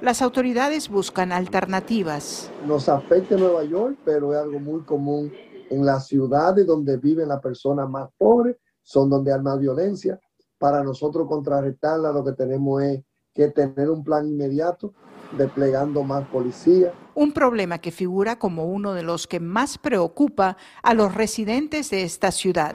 Las 0.00 0.22
autoridades 0.22 0.88
buscan 0.88 1.32
alternativas. 1.32 2.50
Nos 2.66 2.88
afecta 2.88 3.36
Nueva 3.36 3.64
York, 3.64 3.96
pero 4.04 4.32
es 4.32 4.38
algo 4.38 4.60
muy 4.60 4.82
común 4.82 5.32
en 5.70 5.84
las 5.84 6.06
ciudades 6.06 6.66
donde 6.66 6.96
viven 6.96 7.28
las 7.28 7.40
personas 7.40 7.88
más 7.88 8.10
pobres, 8.16 8.56
son 8.82 9.10
donde 9.10 9.32
hay 9.32 9.40
más 9.40 9.58
violencia. 9.58 10.20
Para 10.58 10.84
nosotros 10.84 11.26
contrarrestarla 11.28 12.12
lo 12.12 12.24
que 12.24 12.32
tenemos 12.32 12.82
es 12.82 13.02
que 13.34 13.48
tener 13.48 13.90
un 13.90 14.04
plan 14.04 14.26
inmediato, 14.28 14.94
desplegando 15.32 16.02
más 16.02 16.26
policía. 16.28 16.92
Un 17.14 17.32
problema 17.32 17.78
que 17.78 17.90
figura 17.90 18.38
como 18.38 18.66
uno 18.66 18.94
de 18.94 19.02
los 19.02 19.26
que 19.26 19.40
más 19.40 19.78
preocupa 19.78 20.56
a 20.82 20.94
los 20.94 21.14
residentes 21.14 21.90
de 21.90 22.02
esta 22.02 22.30
ciudad. 22.30 22.74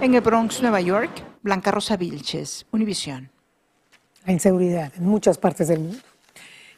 En 0.00 0.14
el 0.14 0.20
Bronx, 0.20 0.60
Nueva 0.60 0.80
York, 0.80 1.10
Blanca 1.42 1.70
Rosa 1.70 1.96
Vilches, 1.96 2.66
Univisión. 2.72 3.30
La 4.24 4.32
inseguridad 4.32 4.92
en 4.96 5.06
muchas 5.06 5.38
partes 5.38 5.68
del 5.68 5.80
mundo. 5.80 5.98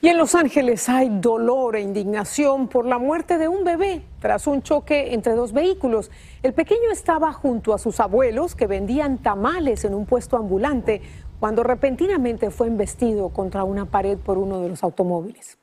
Y 0.01 0.07
en 0.07 0.17
Los 0.17 0.37
Ángeles 0.37 0.89
hay 0.89 1.09
dolor 1.09 1.75
e 1.75 1.81
indignación 1.81 2.69
por 2.69 2.87
la 2.87 2.99
muerte 2.99 3.37
de 3.37 3.49
un 3.49 3.65
bebé 3.65 4.03
tras 4.21 4.47
un 4.47 4.63
choque 4.63 5.13
entre 5.13 5.33
dos 5.33 5.53
vehículos. 5.53 6.13
El 6.45 6.53
pequeño 6.53 6.93
estaba 6.93 7.33
junto 7.33 7.75
a 7.75 7.79
sus 7.79 7.99
abuelos 7.99 8.55
que 8.55 8.69
vendían 8.69 9.19
tamales 9.19 9.85
en 9.85 9.95
un 9.95 10.07
puesto 10.07 10.37
ambulante 10.37 11.03
cuando 11.41 11.63
repentinamente 11.63 12.51
fue 12.51 12.67
embestido 12.67 13.31
contra 13.31 13.65
una 13.65 13.87
pared 13.87 14.19
por 14.19 14.39
uno 14.39 14.61
de 14.61 14.69
los 14.69 14.83
automóviles. 14.83 15.59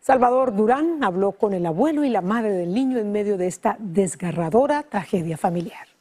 Salvador 0.00 0.54
Durán 0.54 1.02
habló 1.02 1.32
con 1.32 1.52
el 1.52 1.66
abuelo 1.66 2.04
y 2.04 2.10
la 2.10 2.20
madre 2.20 2.52
del 2.52 2.72
niño 2.72 2.98
en 2.98 3.10
medio 3.10 3.36
de 3.36 3.48
esta 3.48 3.76
desgarradora 3.80 4.84
tragedia 4.84 5.36
familiar. 5.36 5.95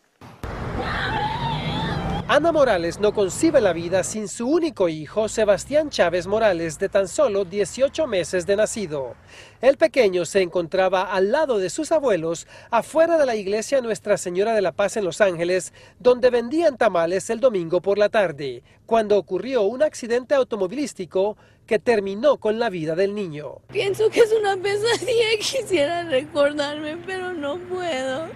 Ana 2.28 2.52
Morales 2.52 3.00
no 3.00 3.14
concibe 3.14 3.62
la 3.62 3.72
vida 3.72 4.04
sin 4.04 4.28
su 4.28 4.48
único 4.48 4.90
hijo, 4.90 5.30
Sebastián 5.30 5.92
Chávez 5.92 6.26
Morales, 6.26 6.80
de 6.80 6.90
tan 6.90 7.08
solo 7.08 7.46
18 7.46 8.08
meses 8.08 8.48
de 8.48 8.56
nacido. 8.56 9.14
El 9.62 9.78
pequeño 9.78 10.26
se 10.26 10.42
encontraba 10.42 11.04
al 11.14 11.32
lado 11.32 11.60
de 11.60 11.70
sus 11.70 11.92
abuelos 11.92 12.48
afuera 12.72 13.20
de 13.20 13.28
la 13.28 13.36
iglesia 13.36 13.80
Nuestra 13.80 14.18
Señora 14.18 14.56
de 14.56 14.64
la 14.64 14.72
Paz 14.72 14.98
en 14.98 15.06
Los 15.06 15.22
Ángeles, 15.22 15.72
donde 16.00 16.32
vendían 16.32 16.78
tamales 16.78 17.30
el 17.30 17.40
domingo 17.40 17.80
por 17.80 18.00
la 18.00 18.10
tarde, 18.10 18.64
cuando 18.88 19.20
ocurrió 19.20 19.62
un 19.62 19.84
accidente 19.84 20.34
automovilístico 20.34 21.38
que 21.68 21.78
terminó 21.78 22.38
con 22.38 22.58
la 22.58 22.72
vida 22.72 22.96
del 22.96 23.14
niño. 23.14 23.60
Pienso 23.72 24.10
que 24.10 24.22
es 24.22 24.34
una 24.34 24.58
pesadilla 24.58 25.34
y 25.36 25.38
quisiera 25.38 26.04
recordarme, 26.04 26.98
pero 27.06 27.34
no 27.34 27.60
puedo. 27.60 28.30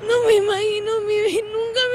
No 0.00 0.26
me 0.26 0.34
imagino 0.34 1.00
mi 1.02 1.16
nunca 1.42 1.80
me 1.92 1.93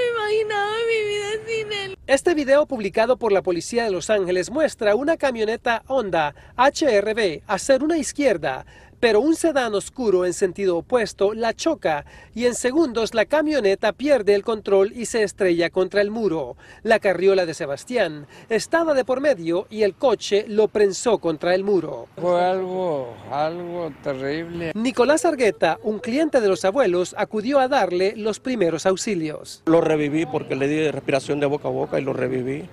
Este 2.08 2.34
video 2.34 2.66
publicado 2.66 3.18
por 3.18 3.32
la 3.32 3.44
policía 3.44 3.84
de 3.84 3.92
Los 3.92 4.10
Ángeles 4.10 4.50
muestra 4.50 4.96
una 4.96 5.16
camioneta 5.16 5.84
Honda 5.88 6.34
HRB 6.58 7.42
hacer 7.46 7.84
una 7.84 7.98
izquierda 7.98 8.66
pero 9.00 9.22
un 9.22 9.36
sedán 9.36 9.74
oscuro 9.76 10.26
en 10.26 10.34
sentido 10.34 10.78
opuesto 10.78 11.34
la 11.34 11.54
choca 11.54 12.06
y 12.36 12.46
en 12.46 12.56
segundos 12.56 13.14
la 13.14 13.26
camioneta 13.26 13.94
pierde 13.94 14.36
el 14.36 14.44
control 14.44 14.94
y 14.96 15.06
se 15.06 15.24
estrella 15.24 15.70
contra 15.70 16.02
el 16.02 16.12
muro. 16.12 16.58
La 16.84 17.00
carriola 17.00 17.46
de 17.46 17.54
Sebastián 17.54 18.28
estaba 18.50 18.94
de 18.94 19.06
por 19.06 19.22
medio 19.22 19.68
y 19.70 19.84
el 19.84 19.96
coche 19.96 20.46
lo 20.48 20.68
prensó 20.68 21.20
contra 21.20 21.56
el 21.56 21.64
muro. 21.64 22.08
Fue 22.18 22.44
algo, 22.44 23.14
algo 23.32 23.92
terrible. 24.04 24.72
Nicolás 24.76 25.26
Argueta, 25.26 25.80
un 25.84 26.00
cliente 26.00 26.42
de 26.42 26.48
los 26.48 26.66
abuelos, 26.66 27.16
acudió 27.18 27.60
a 27.60 27.68
darle 27.68 28.16
los 28.16 28.40
primeros 28.40 28.86
auxilios. 28.86 29.64
Lo 29.66 29.82
reviví 29.82 30.26
porque 30.26 30.56
le 30.56 30.68
di 30.68 30.92
respiración 30.92 31.40
de 31.40 31.46
boca 31.46 31.68
a 31.68 31.72
boca 31.72 32.00
y 32.00 32.04
lo 32.04 32.14
reviví 32.14 32.68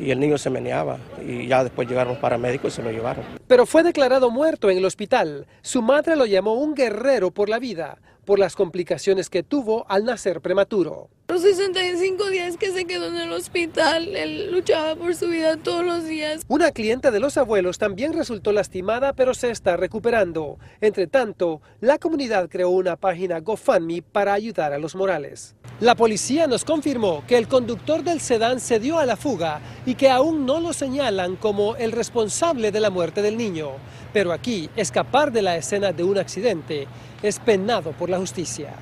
y 0.00 0.10
el 0.10 0.18
niño 0.18 0.38
se 0.38 0.50
meneaba 0.50 0.98
y 1.24 1.46
ya 1.46 1.62
después 1.62 1.88
llegaron 1.88 2.14
los 2.14 2.22
paramédicos 2.22 2.72
y 2.72 2.76
se 2.76 2.82
lo 2.82 2.90
llevaron. 2.90 3.24
Pero 3.46 3.66
fue 3.66 3.82
declarado 3.82 4.30
muerto 4.30 4.70
en 4.70 4.78
el 4.78 4.84
hospital. 4.84 5.46
Su 5.60 5.82
madre 5.82 6.16
lo 6.16 6.26
llamó 6.26 6.54
un 6.54 6.74
guerrero 6.74 7.30
por 7.30 7.48
la 7.48 7.58
vida, 7.58 7.98
por 8.24 8.38
las 8.38 8.56
complicaciones 8.56 9.30
que 9.30 9.42
tuvo 9.42 9.86
al 9.88 10.04
nacer 10.04 10.40
prematuro. 10.40 11.08
Los 11.30 11.42
65 11.42 12.28
días 12.28 12.56
que 12.56 12.72
se 12.72 12.86
quedó 12.86 13.06
en 13.06 13.16
el 13.16 13.30
hospital, 13.30 14.16
él 14.16 14.50
luchaba 14.50 14.96
por 14.96 15.14
su 15.14 15.28
vida 15.28 15.56
todos 15.56 15.84
los 15.84 16.04
días. 16.04 16.42
Una 16.48 16.72
cliente 16.72 17.12
de 17.12 17.20
los 17.20 17.36
abuelos 17.36 17.78
también 17.78 18.14
resultó 18.14 18.50
lastimada, 18.50 19.12
pero 19.12 19.32
se 19.32 19.50
está 19.50 19.76
recuperando. 19.76 20.58
Entre 20.80 21.06
tanto, 21.06 21.60
la 21.80 21.98
comunidad 21.98 22.48
creó 22.48 22.70
una 22.70 22.96
página 22.96 23.38
GoFundMe 23.38 24.02
para 24.02 24.32
ayudar 24.32 24.72
a 24.72 24.78
los 24.78 24.96
Morales. 24.96 25.54
La 25.78 25.94
policía 25.94 26.48
nos 26.48 26.64
confirmó 26.64 27.22
que 27.28 27.38
el 27.38 27.46
conductor 27.46 28.02
del 28.02 28.20
sedán 28.20 28.58
se 28.58 28.80
dio 28.80 28.98
a 28.98 29.06
la 29.06 29.16
fuga 29.16 29.60
y 29.86 29.94
que 29.94 30.10
aún 30.10 30.44
no 30.46 30.58
lo 30.58 30.72
señalan 30.72 31.36
como 31.36 31.76
el 31.76 31.92
responsable 31.92 32.72
de 32.72 32.80
la 32.80 32.90
muerte 32.90 33.22
del 33.22 33.36
niño. 33.36 33.70
Pero 34.12 34.32
aquí, 34.32 34.68
escapar 34.74 35.30
de 35.30 35.42
la 35.42 35.56
escena 35.56 35.92
de 35.92 36.02
un 36.02 36.18
accidente 36.18 36.88
es 37.22 37.38
penado 37.38 37.92
por 37.92 38.08
la 38.08 38.18
justicia. 38.18 38.72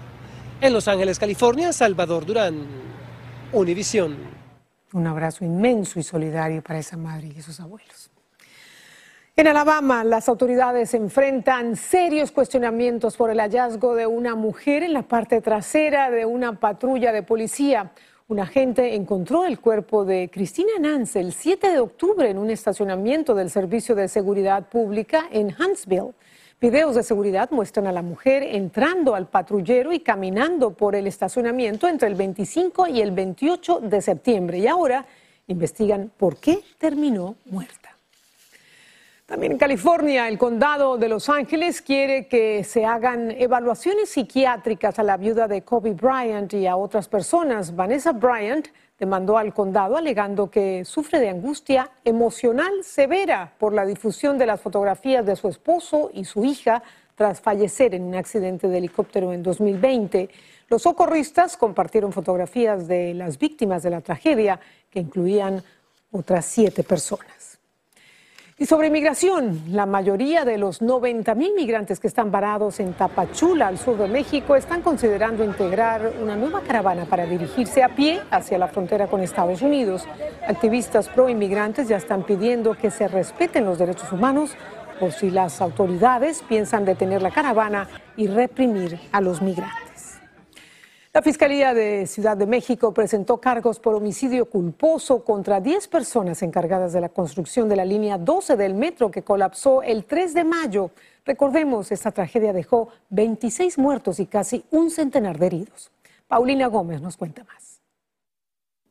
En 0.60 0.72
Los 0.72 0.88
Ángeles, 0.88 1.18
California, 1.18 1.72
Salvador 1.72 2.26
Durán, 2.26 2.66
Univisión. 3.52 4.16
Un 4.92 5.06
abrazo 5.06 5.44
inmenso 5.44 5.98
y 5.98 6.02
solidario 6.02 6.62
para 6.62 6.78
esa 6.78 6.96
madre 6.96 7.32
y 7.34 7.38
esos 7.38 7.60
abuelos. 7.60 8.10
En 9.36 9.46
Alabama, 9.46 10.02
las 10.02 10.28
autoridades 10.28 10.94
enfrentan 10.94 11.76
serios 11.76 12.32
cuestionamientos 12.32 13.16
por 13.16 13.30
el 13.30 13.38
hallazgo 13.38 13.94
de 13.94 14.06
una 14.06 14.34
mujer 14.34 14.82
en 14.82 14.92
la 14.92 15.02
parte 15.02 15.40
trasera 15.40 16.10
de 16.10 16.26
una 16.26 16.58
patrulla 16.58 17.12
de 17.12 17.22
policía. 17.22 17.92
Un 18.26 18.40
agente 18.40 18.96
encontró 18.96 19.44
el 19.44 19.60
cuerpo 19.60 20.04
de 20.04 20.28
Cristina 20.28 20.72
Nance 20.80 21.20
el 21.20 21.32
7 21.32 21.70
de 21.70 21.78
octubre 21.78 22.28
en 22.28 22.36
un 22.36 22.50
estacionamiento 22.50 23.34
del 23.34 23.48
Servicio 23.48 23.94
de 23.94 24.08
Seguridad 24.08 24.68
Pública 24.68 25.28
en 25.30 25.54
Huntsville. 25.58 26.14
Videos 26.60 26.96
de 26.96 27.04
seguridad 27.04 27.50
muestran 27.52 27.86
a 27.86 27.92
la 27.92 28.02
mujer 28.02 28.42
entrando 28.42 29.14
al 29.14 29.28
patrullero 29.28 29.92
y 29.92 30.00
caminando 30.00 30.72
por 30.72 30.96
el 30.96 31.06
estacionamiento 31.06 31.86
entre 31.86 32.08
el 32.08 32.16
25 32.16 32.88
y 32.88 33.00
el 33.00 33.12
28 33.12 33.78
de 33.78 34.02
septiembre. 34.02 34.58
Y 34.58 34.66
ahora 34.66 35.06
investigan 35.46 36.10
por 36.16 36.38
qué 36.38 36.64
terminó 36.78 37.36
muerta. 37.44 37.87
También 39.28 39.52
en 39.52 39.58
California, 39.58 40.26
el 40.26 40.38
condado 40.38 40.96
de 40.96 41.06
Los 41.06 41.28
Ángeles 41.28 41.82
quiere 41.82 42.28
que 42.28 42.64
se 42.64 42.86
hagan 42.86 43.30
evaluaciones 43.30 44.08
psiquiátricas 44.08 44.98
a 44.98 45.02
la 45.02 45.18
viuda 45.18 45.46
de 45.46 45.60
Kobe 45.60 45.92
Bryant 45.92 46.54
y 46.54 46.66
a 46.66 46.78
otras 46.78 47.08
personas. 47.08 47.76
Vanessa 47.76 48.12
Bryant 48.12 48.68
demandó 48.98 49.36
al 49.36 49.52
condado 49.52 49.98
alegando 49.98 50.50
que 50.50 50.82
sufre 50.86 51.20
de 51.20 51.28
angustia 51.28 51.90
emocional 52.06 52.72
severa 52.82 53.52
por 53.58 53.74
la 53.74 53.84
difusión 53.84 54.38
de 54.38 54.46
las 54.46 54.62
fotografías 54.62 55.26
de 55.26 55.36
su 55.36 55.48
esposo 55.48 56.10
y 56.14 56.24
su 56.24 56.46
hija 56.46 56.82
tras 57.14 57.42
fallecer 57.42 57.94
en 57.94 58.04
un 58.04 58.14
accidente 58.14 58.66
de 58.66 58.78
helicóptero 58.78 59.34
en 59.34 59.42
2020. 59.42 60.30
Los 60.70 60.80
socorristas 60.80 61.58
compartieron 61.58 62.14
fotografías 62.14 62.88
de 62.88 63.12
las 63.12 63.38
víctimas 63.38 63.82
de 63.82 63.90
la 63.90 64.00
tragedia 64.00 64.58
que 64.88 65.00
incluían 65.00 65.62
otras 66.12 66.46
siete 66.46 66.82
personas. 66.82 67.37
Y 68.60 68.66
sobre 68.66 68.88
inmigración, 68.88 69.62
la 69.70 69.86
mayoría 69.86 70.44
de 70.44 70.58
los 70.58 70.82
90 70.82 71.32
mil 71.36 71.54
migrantes 71.54 72.00
que 72.00 72.08
están 72.08 72.32
varados 72.32 72.80
en 72.80 72.92
Tapachula, 72.92 73.68
al 73.68 73.78
sur 73.78 73.96
de 73.96 74.08
México, 74.08 74.56
están 74.56 74.82
considerando 74.82 75.44
integrar 75.44 76.12
una 76.20 76.34
nueva 76.34 76.62
caravana 76.62 77.04
para 77.04 77.24
dirigirse 77.24 77.84
a 77.84 77.94
pie 77.94 78.20
hacia 78.32 78.58
la 78.58 78.66
frontera 78.66 79.06
con 79.06 79.20
Estados 79.20 79.62
Unidos. 79.62 80.08
Activistas 80.44 81.08
pro 81.08 81.28
inmigrantes 81.28 81.86
ya 81.86 81.98
están 81.98 82.24
pidiendo 82.24 82.74
que 82.74 82.90
se 82.90 83.06
respeten 83.06 83.64
los 83.64 83.78
derechos 83.78 84.10
humanos 84.10 84.56
por 84.98 85.12
si 85.12 85.30
las 85.30 85.60
autoridades 85.60 86.42
piensan 86.48 86.84
detener 86.84 87.22
la 87.22 87.30
caravana 87.30 87.86
y 88.16 88.26
reprimir 88.26 88.98
a 89.12 89.20
los 89.20 89.40
migrantes. 89.40 89.87
La 91.14 91.22
Fiscalía 91.22 91.72
de 91.72 92.06
Ciudad 92.06 92.36
de 92.36 92.46
México 92.46 92.92
presentó 92.92 93.38
cargos 93.38 93.80
por 93.80 93.94
homicidio 93.94 94.44
culposo 94.44 95.24
contra 95.24 95.58
10 95.58 95.88
personas 95.88 96.42
encargadas 96.42 96.92
de 96.92 97.00
la 97.00 97.08
construcción 97.08 97.66
de 97.66 97.76
la 97.76 97.86
línea 97.86 98.18
12 98.18 98.56
del 98.56 98.74
metro 98.74 99.10
que 99.10 99.22
colapsó 99.22 99.82
el 99.82 100.04
3 100.04 100.34
de 100.34 100.44
mayo. 100.44 100.90
Recordemos, 101.24 101.92
esta 101.92 102.12
tragedia 102.12 102.52
dejó 102.52 102.90
26 103.08 103.78
muertos 103.78 104.20
y 104.20 104.26
casi 104.26 104.64
un 104.70 104.90
centenar 104.90 105.38
de 105.38 105.46
heridos. 105.46 105.90
Paulina 106.26 106.66
Gómez 106.66 107.00
nos 107.00 107.16
cuenta 107.16 107.42
más. 107.44 107.80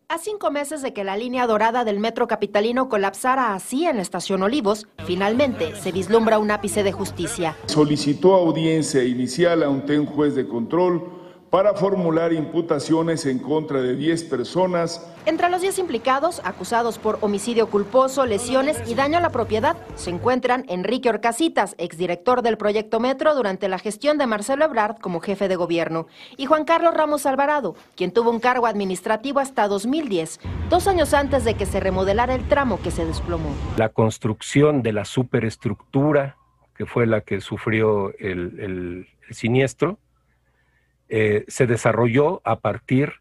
A 0.10 0.18
cinco 0.18 0.50
meses 0.50 0.82
de 0.82 0.94
que 0.94 1.04
la 1.04 1.18
línea 1.18 1.46
dorada 1.46 1.84
del 1.84 2.00
metro 2.00 2.28
capitalino 2.28 2.90
colapsara 2.90 3.54
así 3.54 3.86
en 3.86 3.98
la 3.98 4.02
estación 4.02 4.42
Olivos, 4.42 4.88
finalmente 5.06 5.76
se 5.76 5.92
vislumbra 5.92 6.40
un 6.40 6.50
ápice 6.50 6.82
de 6.82 6.94
justicia. 6.94 7.56
Solicitó 7.68 8.34
audiencia 8.34 9.04
inicial 9.04 9.62
a 9.62 9.70
un 9.70 9.86
ten 9.86 10.06
juez 10.06 10.34
de 10.34 10.48
control 10.48 11.27
para 11.50 11.74
formular 11.74 12.34
imputaciones 12.34 13.26
en 13.26 13.40
contra 13.40 13.82
de 13.82 13.96
10 13.96 14.24
personas. 14.26 15.14
Entre 15.26 15.50
los 15.50 15.62
10 15.62 15.80
implicados, 15.80 16.42
acusados 16.44 16.98
por 16.98 17.20
homicidio 17.22 17.68
culposo, 17.70 18.26
lesiones 18.26 18.82
y 18.88 18.96
daño 18.96 19.18
a 19.18 19.22
la 19.22 19.30
propiedad, 19.30 19.78
se 19.96 20.10
encuentran 20.10 20.66
Enrique 20.68 21.10
Orcasitas, 21.10 21.76
exdirector 21.78 22.42
del 22.42 22.58
proyecto 22.58 23.00
Metro 23.00 23.34
durante 23.36 23.70
la 23.70 23.80
gestión 23.80 24.18
de 24.18 24.28
Marcelo 24.28 24.66
Ebrard 24.66 24.98
como 25.00 25.22
jefe 25.22 25.48
de 25.48 25.56
gobierno, 25.56 26.08
y 26.36 26.46
Juan 26.46 26.66
Carlos 26.66 26.94
Ramos 26.94 27.26
Alvarado, 27.26 27.76
quien 27.96 28.12
tuvo 28.12 28.30
un 28.30 28.40
cargo 28.40 28.68
administrativo 28.68 29.40
hasta 29.40 29.68
2010, 29.68 30.40
dos 30.70 30.88
años 30.88 31.14
antes 31.14 31.46
de 31.46 31.56
que 31.56 31.66
se 31.66 31.80
remodelara 31.80 32.36
el 32.36 32.48
tramo 32.48 32.80
que 32.82 32.92
se 32.92 33.06
desplomó. 33.06 33.50
La 33.78 33.90
construcción 33.90 34.82
de 34.82 34.94
la 34.94 35.06
superestructura, 35.06 36.38
que 36.76 36.86
fue 36.86 37.08
la 37.08 37.22
que 37.22 37.42
sufrió 37.42 38.14
el, 38.20 38.60
el 38.60 39.34
siniestro, 39.34 39.98
eh, 41.10 41.46
se 41.48 41.68
desarrolló 41.68 42.42
a 42.44 42.60
partir 42.60 43.14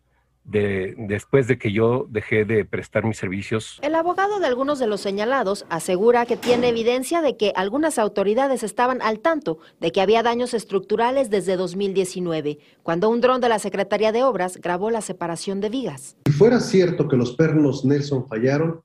de, 0.47 0.95
después 0.97 1.47
de 1.49 1.59
que 1.59 1.73
yo 1.73 2.07
dejé 2.09 2.45
de 2.45 2.65
prestar 2.65 3.05
mis 3.05 3.19
servicios. 3.19 3.79
El 3.83 3.95
abogado 3.95 4.39
de 4.39 4.47
algunos 4.47 4.79
de 4.79 4.87
los 4.87 5.01
señalados 5.01 5.67
asegura 5.69 6.25
que 6.27 6.37
tiene 6.37 6.69
evidencia 6.69 7.21
de 7.21 7.37
que 7.37 7.53
algunas 7.57 7.99
autoridades 7.99 8.63
estaban 8.63 9.03
al 9.03 9.21
tanto 9.21 9.59
de 9.81 9.93
que 9.93 10.01
había 10.01 10.23
daños 10.23 10.55
estructurales 10.55 11.31
desde 11.31 11.57
2019, 11.57 12.59
cuando 12.83 13.11
un 13.11 13.21
dron 13.21 13.41
de 13.41 13.49
la 13.49 13.59
Secretaría 13.59 14.13
de 14.13 14.23
Obras 14.23 14.59
grabó 14.59 14.91
la 14.91 15.01
separación 15.01 15.61
de 15.61 15.69
vigas. 15.69 16.17
Si 16.27 16.33
fuera 16.33 16.61
cierto 16.61 17.09
que 17.09 17.17
los 17.17 17.33
pernos 17.37 17.85
Nelson 17.85 18.29
fallaron, 18.29 18.83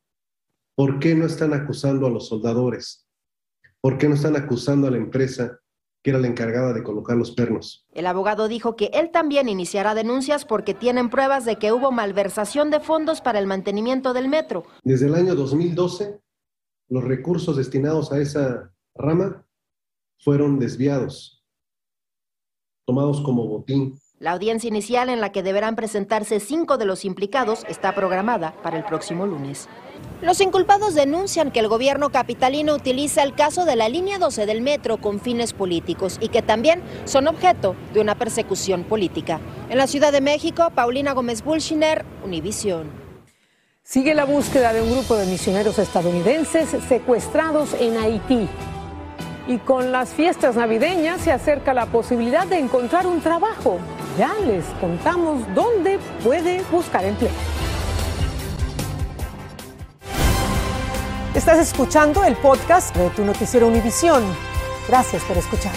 ¿por 0.75 0.99
qué 0.99 1.15
no 1.15 1.25
están 1.25 1.53
acusando 1.53 2.07
a 2.07 2.09
los 2.09 2.27
soldadores? 2.27 3.07
¿Por 3.79 3.97
qué 3.97 4.07
no 4.07 4.15
están 4.15 4.35
acusando 4.35 4.87
a 4.87 4.91
la 4.91 4.97
empresa 4.97 5.60
que 6.03 6.09
era 6.09 6.19
la 6.19 6.27
encargada 6.27 6.73
de 6.73 6.83
colocar 6.83 7.15
los 7.15 7.31
pernos. 7.31 7.85
El 7.93 8.07
abogado 8.07 8.47
dijo 8.47 8.75
que 8.75 8.89
él 8.93 9.11
también 9.11 9.49
iniciará 9.49 9.93
denuncias 9.93 10.45
porque 10.45 10.73
tienen 10.73 11.09
pruebas 11.09 11.45
de 11.45 11.57
que 11.57 11.71
hubo 11.71 11.91
malversación 11.91 12.71
de 12.71 12.79
fondos 12.79 13.21
para 13.21 13.39
el 13.39 13.47
mantenimiento 13.47 14.13
del 14.13 14.27
metro. 14.27 14.63
Desde 14.83 15.07
el 15.07 15.15
año 15.15 15.35
2012, 15.35 16.19
los 16.89 17.03
recursos 17.03 17.55
destinados 17.55 18.11
a 18.11 18.19
esa 18.19 18.73
rama 18.95 19.45
fueron 20.19 20.59
desviados, 20.59 21.43
tomados 22.85 23.21
como 23.21 23.47
botín. 23.47 23.99
La 24.19 24.33
audiencia 24.33 24.67
inicial 24.67 25.09
en 25.09 25.19
la 25.19 25.31
que 25.31 25.41
deberán 25.41 25.75
presentarse 25.75 26.39
cinco 26.39 26.77
de 26.77 26.85
los 26.85 27.05
implicados 27.05 27.65
está 27.67 27.95
programada 27.95 28.53
para 28.61 28.77
el 28.77 28.83
próximo 28.83 29.25
lunes. 29.25 29.67
Los 30.21 30.39
inculpados 30.39 30.93
denuncian 30.93 31.49
que 31.49 31.59
el 31.59 31.67
gobierno 31.67 32.11
capitalino 32.11 32.75
utiliza 32.75 33.23
el 33.23 33.33
caso 33.33 33.65
de 33.65 33.75
la 33.75 33.89
línea 33.89 34.19
12 34.19 34.45
del 34.45 34.61
metro 34.61 34.97
con 34.97 35.19
fines 35.19 35.51
políticos 35.51 36.19
y 36.21 36.29
que 36.29 36.43
también 36.43 36.83
son 37.05 37.27
objeto 37.27 37.75
de 37.91 38.01
una 38.01 38.13
persecución 38.13 38.83
política. 38.83 39.39
En 39.71 39.79
la 39.79 39.87
Ciudad 39.87 40.11
de 40.11 40.21
México, 40.21 40.69
Paulina 40.75 41.13
Gómez 41.13 41.43
Bulshiner, 41.43 42.05
Univisión. 42.23 42.91
Sigue 43.81 44.13
la 44.13 44.25
búsqueda 44.25 44.73
de 44.73 44.83
un 44.83 44.91
grupo 44.91 45.15
de 45.15 45.25
misioneros 45.25 45.79
estadounidenses 45.79 46.69
secuestrados 46.87 47.73
en 47.79 47.97
Haití. 47.97 48.47
Y 49.47 49.57
con 49.57 49.91
las 49.91 50.09
fiestas 50.09 50.55
navideñas 50.55 51.21
se 51.21 51.31
acerca 51.31 51.73
la 51.73 51.87
posibilidad 51.87 52.45
de 52.45 52.59
encontrar 52.59 53.07
un 53.07 53.21
trabajo. 53.21 53.79
Ya 54.19 54.31
les 54.45 54.65
contamos 54.79 55.41
dónde 55.55 55.97
puede 56.23 56.61
buscar 56.71 57.03
empleo. 57.05 57.31
Estás 61.41 61.57
escuchando 61.57 62.23
el 62.23 62.35
podcast 62.35 62.95
de 62.95 63.09
tu 63.09 63.25
noticiero 63.25 63.67
Univisión. 63.67 64.23
Gracias 64.87 65.23
por 65.23 65.35
escuchar. 65.35 65.71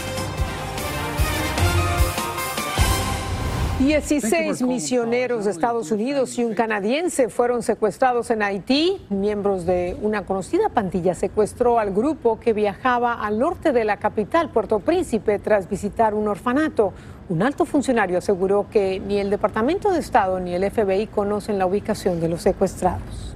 16 3.79 4.61
misioneros 4.61 5.47
de 5.47 5.51
Estados 5.51 5.91
Unidos 5.91 6.39
y 6.39 6.45
un 6.45 6.53
canadiense 6.53 7.31
fueron 7.31 7.63
secuestrados 7.63 8.31
en 8.31 8.43
Haití. 8.43 9.01
Miembros 9.09 9.65
de 9.65 9.97
una 10.03 10.27
conocida 10.27 10.69
pandilla 10.69 11.15
secuestró 11.15 11.79
al 11.79 11.95
grupo 11.95 12.39
que 12.39 12.53
viajaba 12.53 13.15
al 13.15 13.39
norte 13.39 13.73
de 13.73 13.87
la 13.87 13.97
capital, 13.97 14.51
Puerto 14.51 14.81
Príncipe, 14.81 15.39
tras 15.39 15.71
visitar 15.71 16.13
un 16.13 16.29
orfanato. 16.29 16.93
Un 17.31 17.43
alto 17.43 17.65
funcionario 17.65 18.19
aseguró 18.19 18.67
que 18.71 19.01
ni 19.01 19.19
el 19.19 19.31
Departamento 19.31 19.91
de 19.91 20.01
Estado 20.01 20.41
ni 20.41 20.55
el 20.55 20.71
FBI 20.71 21.07
conocen 21.07 21.57
la 21.57 21.65
ubicación 21.65 22.21
de 22.21 22.29
los 22.29 22.43
secuestrados. 22.43 23.34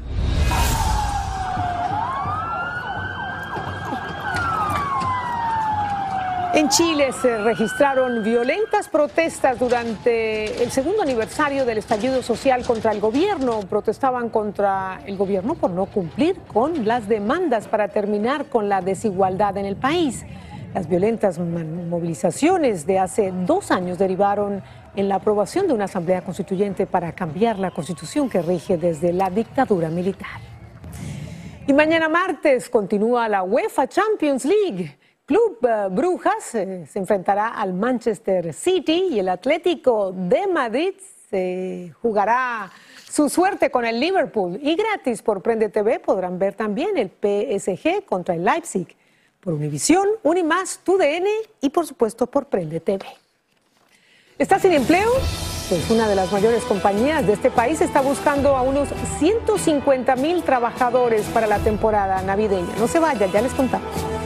En 6.59 6.68
Chile 6.71 7.12
se 7.12 7.38
registraron 7.38 8.25
violentas 8.25 8.88
protestas 8.88 9.61
durante 9.61 10.61
el 10.61 10.73
segundo 10.73 11.03
aniversario 11.03 11.64
del 11.64 11.79
estallido 11.79 12.21
social 12.21 12.66
contra 12.66 12.90
el 12.90 12.99
gobierno. 12.99 13.61
Protestaban 13.61 14.29
contra 14.29 15.01
el 15.07 15.16
gobierno 15.16 15.55
por 15.55 15.71
no 15.71 15.87
cumplir 15.87 16.35
con 16.53 16.85
las 16.85 17.07
demandas 17.07 17.68
para 17.68 17.87
terminar 17.87 18.47
con 18.47 18.68
la 18.68 18.81
desigualdad 18.81 19.57
en 19.57 19.66
el 19.66 19.77
país. 19.77 20.27
Las 20.75 20.88
violentas 20.88 21.38
movilizaciones 21.38 22.87
de 22.87 22.99
hace 22.99 23.33
dos 23.47 23.71
años 23.71 23.97
derivaron 23.97 24.61
en 24.97 25.09
la 25.09 25.14
aprobación 25.14 25.68
de 25.68 25.75
una 25.75 25.85
asamblea 25.85 26.23
constituyente 26.23 26.87
para 26.87 27.12
cambiar 27.12 27.61
la 27.61 27.71
constitución 27.71 28.29
que 28.29 28.42
rige 28.42 28.77
desde 28.77 29.12
la 29.12 29.31
dictadura 29.31 29.90
militar. 29.90 30.40
Y 31.68 31.73
mañana 31.73 32.09
martes 32.09 32.68
continúa 32.68 33.29
la 33.29 33.44
UEFA 33.44 33.87
Champions 33.87 34.44
League. 34.44 34.97
Club 35.28 35.58
eh, 35.62 35.88
Brujas 35.90 36.54
eh, 36.54 36.86
se 36.90 36.98
enfrentará 36.98 37.48
al 37.48 37.74
Manchester 37.74 38.54
City 38.54 39.08
y 39.10 39.18
el 39.18 39.28
Atlético 39.28 40.10
de 40.10 40.46
Madrid 40.46 40.94
se 41.28 41.92
jugará 42.00 42.72
su 43.06 43.28
suerte 43.28 43.70
con 43.70 43.84
el 43.84 44.00
Liverpool 44.00 44.58
y 44.62 44.74
gratis 44.74 45.20
por 45.20 45.42
Prende 45.42 45.68
TV 45.68 46.00
podrán 46.00 46.38
ver 46.38 46.54
también 46.54 46.96
el 46.96 47.10
PSG 47.10 48.06
contra 48.06 48.36
el 48.36 48.42
Leipzig 48.42 48.96
por 49.40 49.52
Univisión, 49.52 50.08
Unimás, 50.22 50.80
TUDN 50.82 51.26
y 51.60 51.68
por 51.68 51.86
supuesto 51.86 52.26
por 52.26 52.46
Prende 52.46 52.80
TV. 52.80 53.04
¿Estás 54.38 54.62
sin 54.62 54.72
empleo? 54.72 55.10
Pues 55.68 55.90
una 55.90 56.08
de 56.08 56.14
las 56.14 56.32
mayores 56.32 56.64
compañías 56.64 57.26
de 57.26 57.34
este 57.34 57.50
país 57.50 57.82
está 57.82 58.00
buscando 58.00 58.56
a 58.56 58.62
unos 58.62 58.88
150 59.18 60.16
mil 60.16 60.42
trabajadores 60.42 61.26
para 61.26 61.46
la 61.46 61.58
temporada 61.58 62.22
navideña. 62.22 62.74
No 62.78 62.88
se 62.88 62.98
vayan, 62.98 63.30
ya 63.30 63.42
les 63.42 63.52
contamos. 63.52 64.17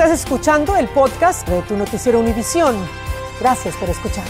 Estás 0.00 0.24
escuchando 0.24 0.76
el 0.76 0.88
podcast 0.88 1.46
de 1.46 1.60
tu 1.60 1.76
noticiero 1.76 2.20
Univisión. 2.20 2.74
Gracias 3.38 3.76
por 3.76 3.90
escuchar. 3.90 4.24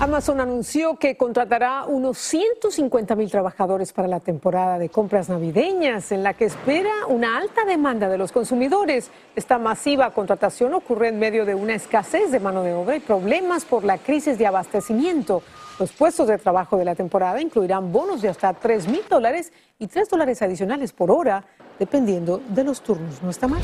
Amazon 0.00 0.40
anunció 0.40 0.96
que 0.96 1.16
contratará 1.16 1.84
unos 1.84 2.18
150 2.18 3.14
mil 3.14 3.30
trabajadores 3.30 3.92
para 3.92 4.08
la 4.08 4.18
temporada 4.18 4.80
de 4.80 4.88
compras 4.88 5.28
navideñas, 5.28 6.10
en 6.10 6.24
la 6.24 6.34
que 6.34 6.46
espera 6.46 6.90
una 7.06 7.38
alta 7.38 7.64
demanda 7.64 8.08
de 8.08 8.18
los 8.18 8.32
consumidores. 8.32 9.12
Esta 9.36 9.58
masiva 9.58 10.10
contratación 10.10 10.74
ocurre 10.74 11.06
en 11.06 11.20
medio 11.20 11.44
de 11.44 11.54
una 11.54 11.76
escasez 11.76 12.32
de 12.32 12.40
mano 12.40 12.64
de 12.64 12.74
obra 12.74 12.96
y 12.96 13.00
problemas 13.00 13.64
por 13.64 13.84
la 13.84 13.98
crisis 13.98 14.38
de 14.38 14.46
abastecimiento. 14.48 15.40
Los 15.78 15.92
puestos 15.92 16.26
de 16.26 16.38
trabajo 16.38 16.76
de 16.78 16.84
la 16.84 16.96
temporada 16.96 17.40
incluirán 17.40 17.92
bonos 17.92 18.22
de 18.22 18.28
hasta 18.28 18.52
3 18.54 18.88
mil 18.88 19.02
dólares 19.08 19.52
y 19.78 19.86
3 19.86 20.08
dólares 20.08 20.42
adicionales 20.42 20.92
por 20.92 21.12
hora 21.12 21.44
dependiendo 21.78 22.40
de 22.48 22.64
los 22.64 22.80
turnos. 22.80 23.22
No 23.22 23.30
está 23.30 23.48
mal. 23.48 23.62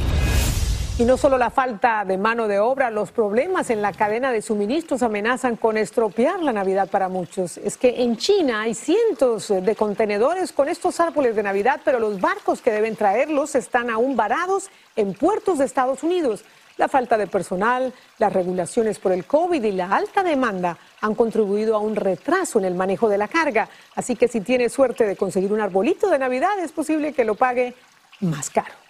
Y 0.98 1.05
no 1.05 1.16
solo 1.16 1.38
la 1.38 1.48
falta 1.48 2.05
de 2.05 2.18
mano 2.18 2.46
de 2.48 2.59
obra, 2.59 2.90
los 2.90 3.12
problemas 3.12 3.70
en 3.70 3.81
la 3.81 3.92
cadena 3.92 4.31
de 4.31 4.42
suministros 4.42 5.03
amenazan 5.03 5.57
con 5.57 5.79
estropear 5.79 6.40
la 6.42 6.53
Navidad 6.53 6.88
para 6.90 7.09
muchos. 7.09 7.57
Es 7.57 7.79
que 7.79 8.03
en 8.03 8.18
China 8.18 8.61
hay 8.61 8.75
cientos 8.75 9.48
de 9.48 9.75
contenedores 9.75 10.53
con 10.53 10.68
estos 10.68 11.01
árboles 11.01 11.35
de 11.35 11.42
Navidad, 11.42 11.81
pero 11.83 11.98
los 11.98 12.20
barcos 12.20 12.61
que 12.61 12.70
deben 12.70 12.94
traerlos 12.94 13.55
están 13.55 13.88
aún 13.88 14.16
varados 14.16 14.68
en 14.94 15.14
puertos 15.14 15.59
de 15.59 15.64
Estados 15.64 16.03
Unidos. 16.03 16.44
La 16.77 16.88
falta 16.88 17.16
de 17.16 17.27
personal, 17.27 17.92
las 18.18 18.33
regulaciones 18.33 18.98
por 18.98 19.12
el 19.12 19.25
COVID 19.25 19.64
y 19.64 19.72
la 19.72 19.88
alta 19.88 20.22
demanda 20.22 20.77
han 21.01 21.14
contribuido 21.14 21.75
a 21.75 21.81
un 21.81 21.96
retraso 21.96 22.59
en 22.59 22.66
el 22.66 22.75
manejo 22.75 23.09
de 23.09 23.18
la 23.18 23.29
carga. 23.29 23.68
Así 23.94 24.14
que 24.14 24.29
si 24.29 24.42
tiene 24.42 24.68
suerte 24.68 25.07
de 25.07 25.16
conseguir 25.16 25.53
un 25.53 25.61
arbolito 25.61 26.11
de 26.11 26.18
Navidad, 26.18 26.59
es 26.59 26.72
posible 26.72 27.12
que 27.12 27.25
lo 27.25 27.35
pague 27.35 27.75
más 28.23 28.51
caro. 28.51 28.83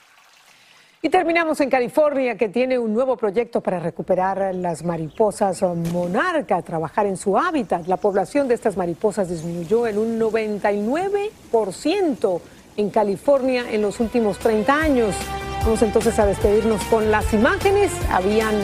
Y 1.05 1.09
terminamos 1.09 1.61
en 1.61 1.69
California, 1.69 2.37
que 2.37 2.49
tiene 2.49 2.79
un 2.79 2.95
nuevo 2.95 3.17
proyecto 3.17 3.61
para 3.61 3.81
recuperar 3.81 4.55
las 4.55 4.85
mariposas 4.85 5.61
monarca, 5.63 6.63
trabajar 6.63 7.07
en 7.07 7.17
su 7.17 7.37
hábitat. 7.37 7.89
La 7.89 7.97
población 7.97 8.47
de 8.47 8.55
estas 8.55 8.77
mariposas 8.77 9.29
disminuyó 9.29 9.89
en 9.89 9.99
un 9.99 10.21
99% 10.21 12.41
en 12.77 12.91
California 12.91 13.65
en 13.69 13.83
los 13.83 13.99
últimos 13.99 14.39
30 14.39 14.73
años. 14.73 15.17
Vamos 15.65 15.83
entonces 15.83 16.17
a 16.21 16.27
despedirnos 16.27 16.81
con 16.85 17.11
las 17.11 17.35
imágenes. 17.35 17.91
Habían 18.09 18.55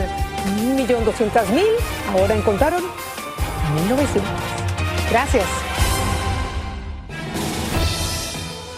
1.200.000, 0.77 1.65
ahora 2.13 2.35
encontraron 2.35 2.83
1.900. 3.89 4.21
Gracias. 5.11 5.68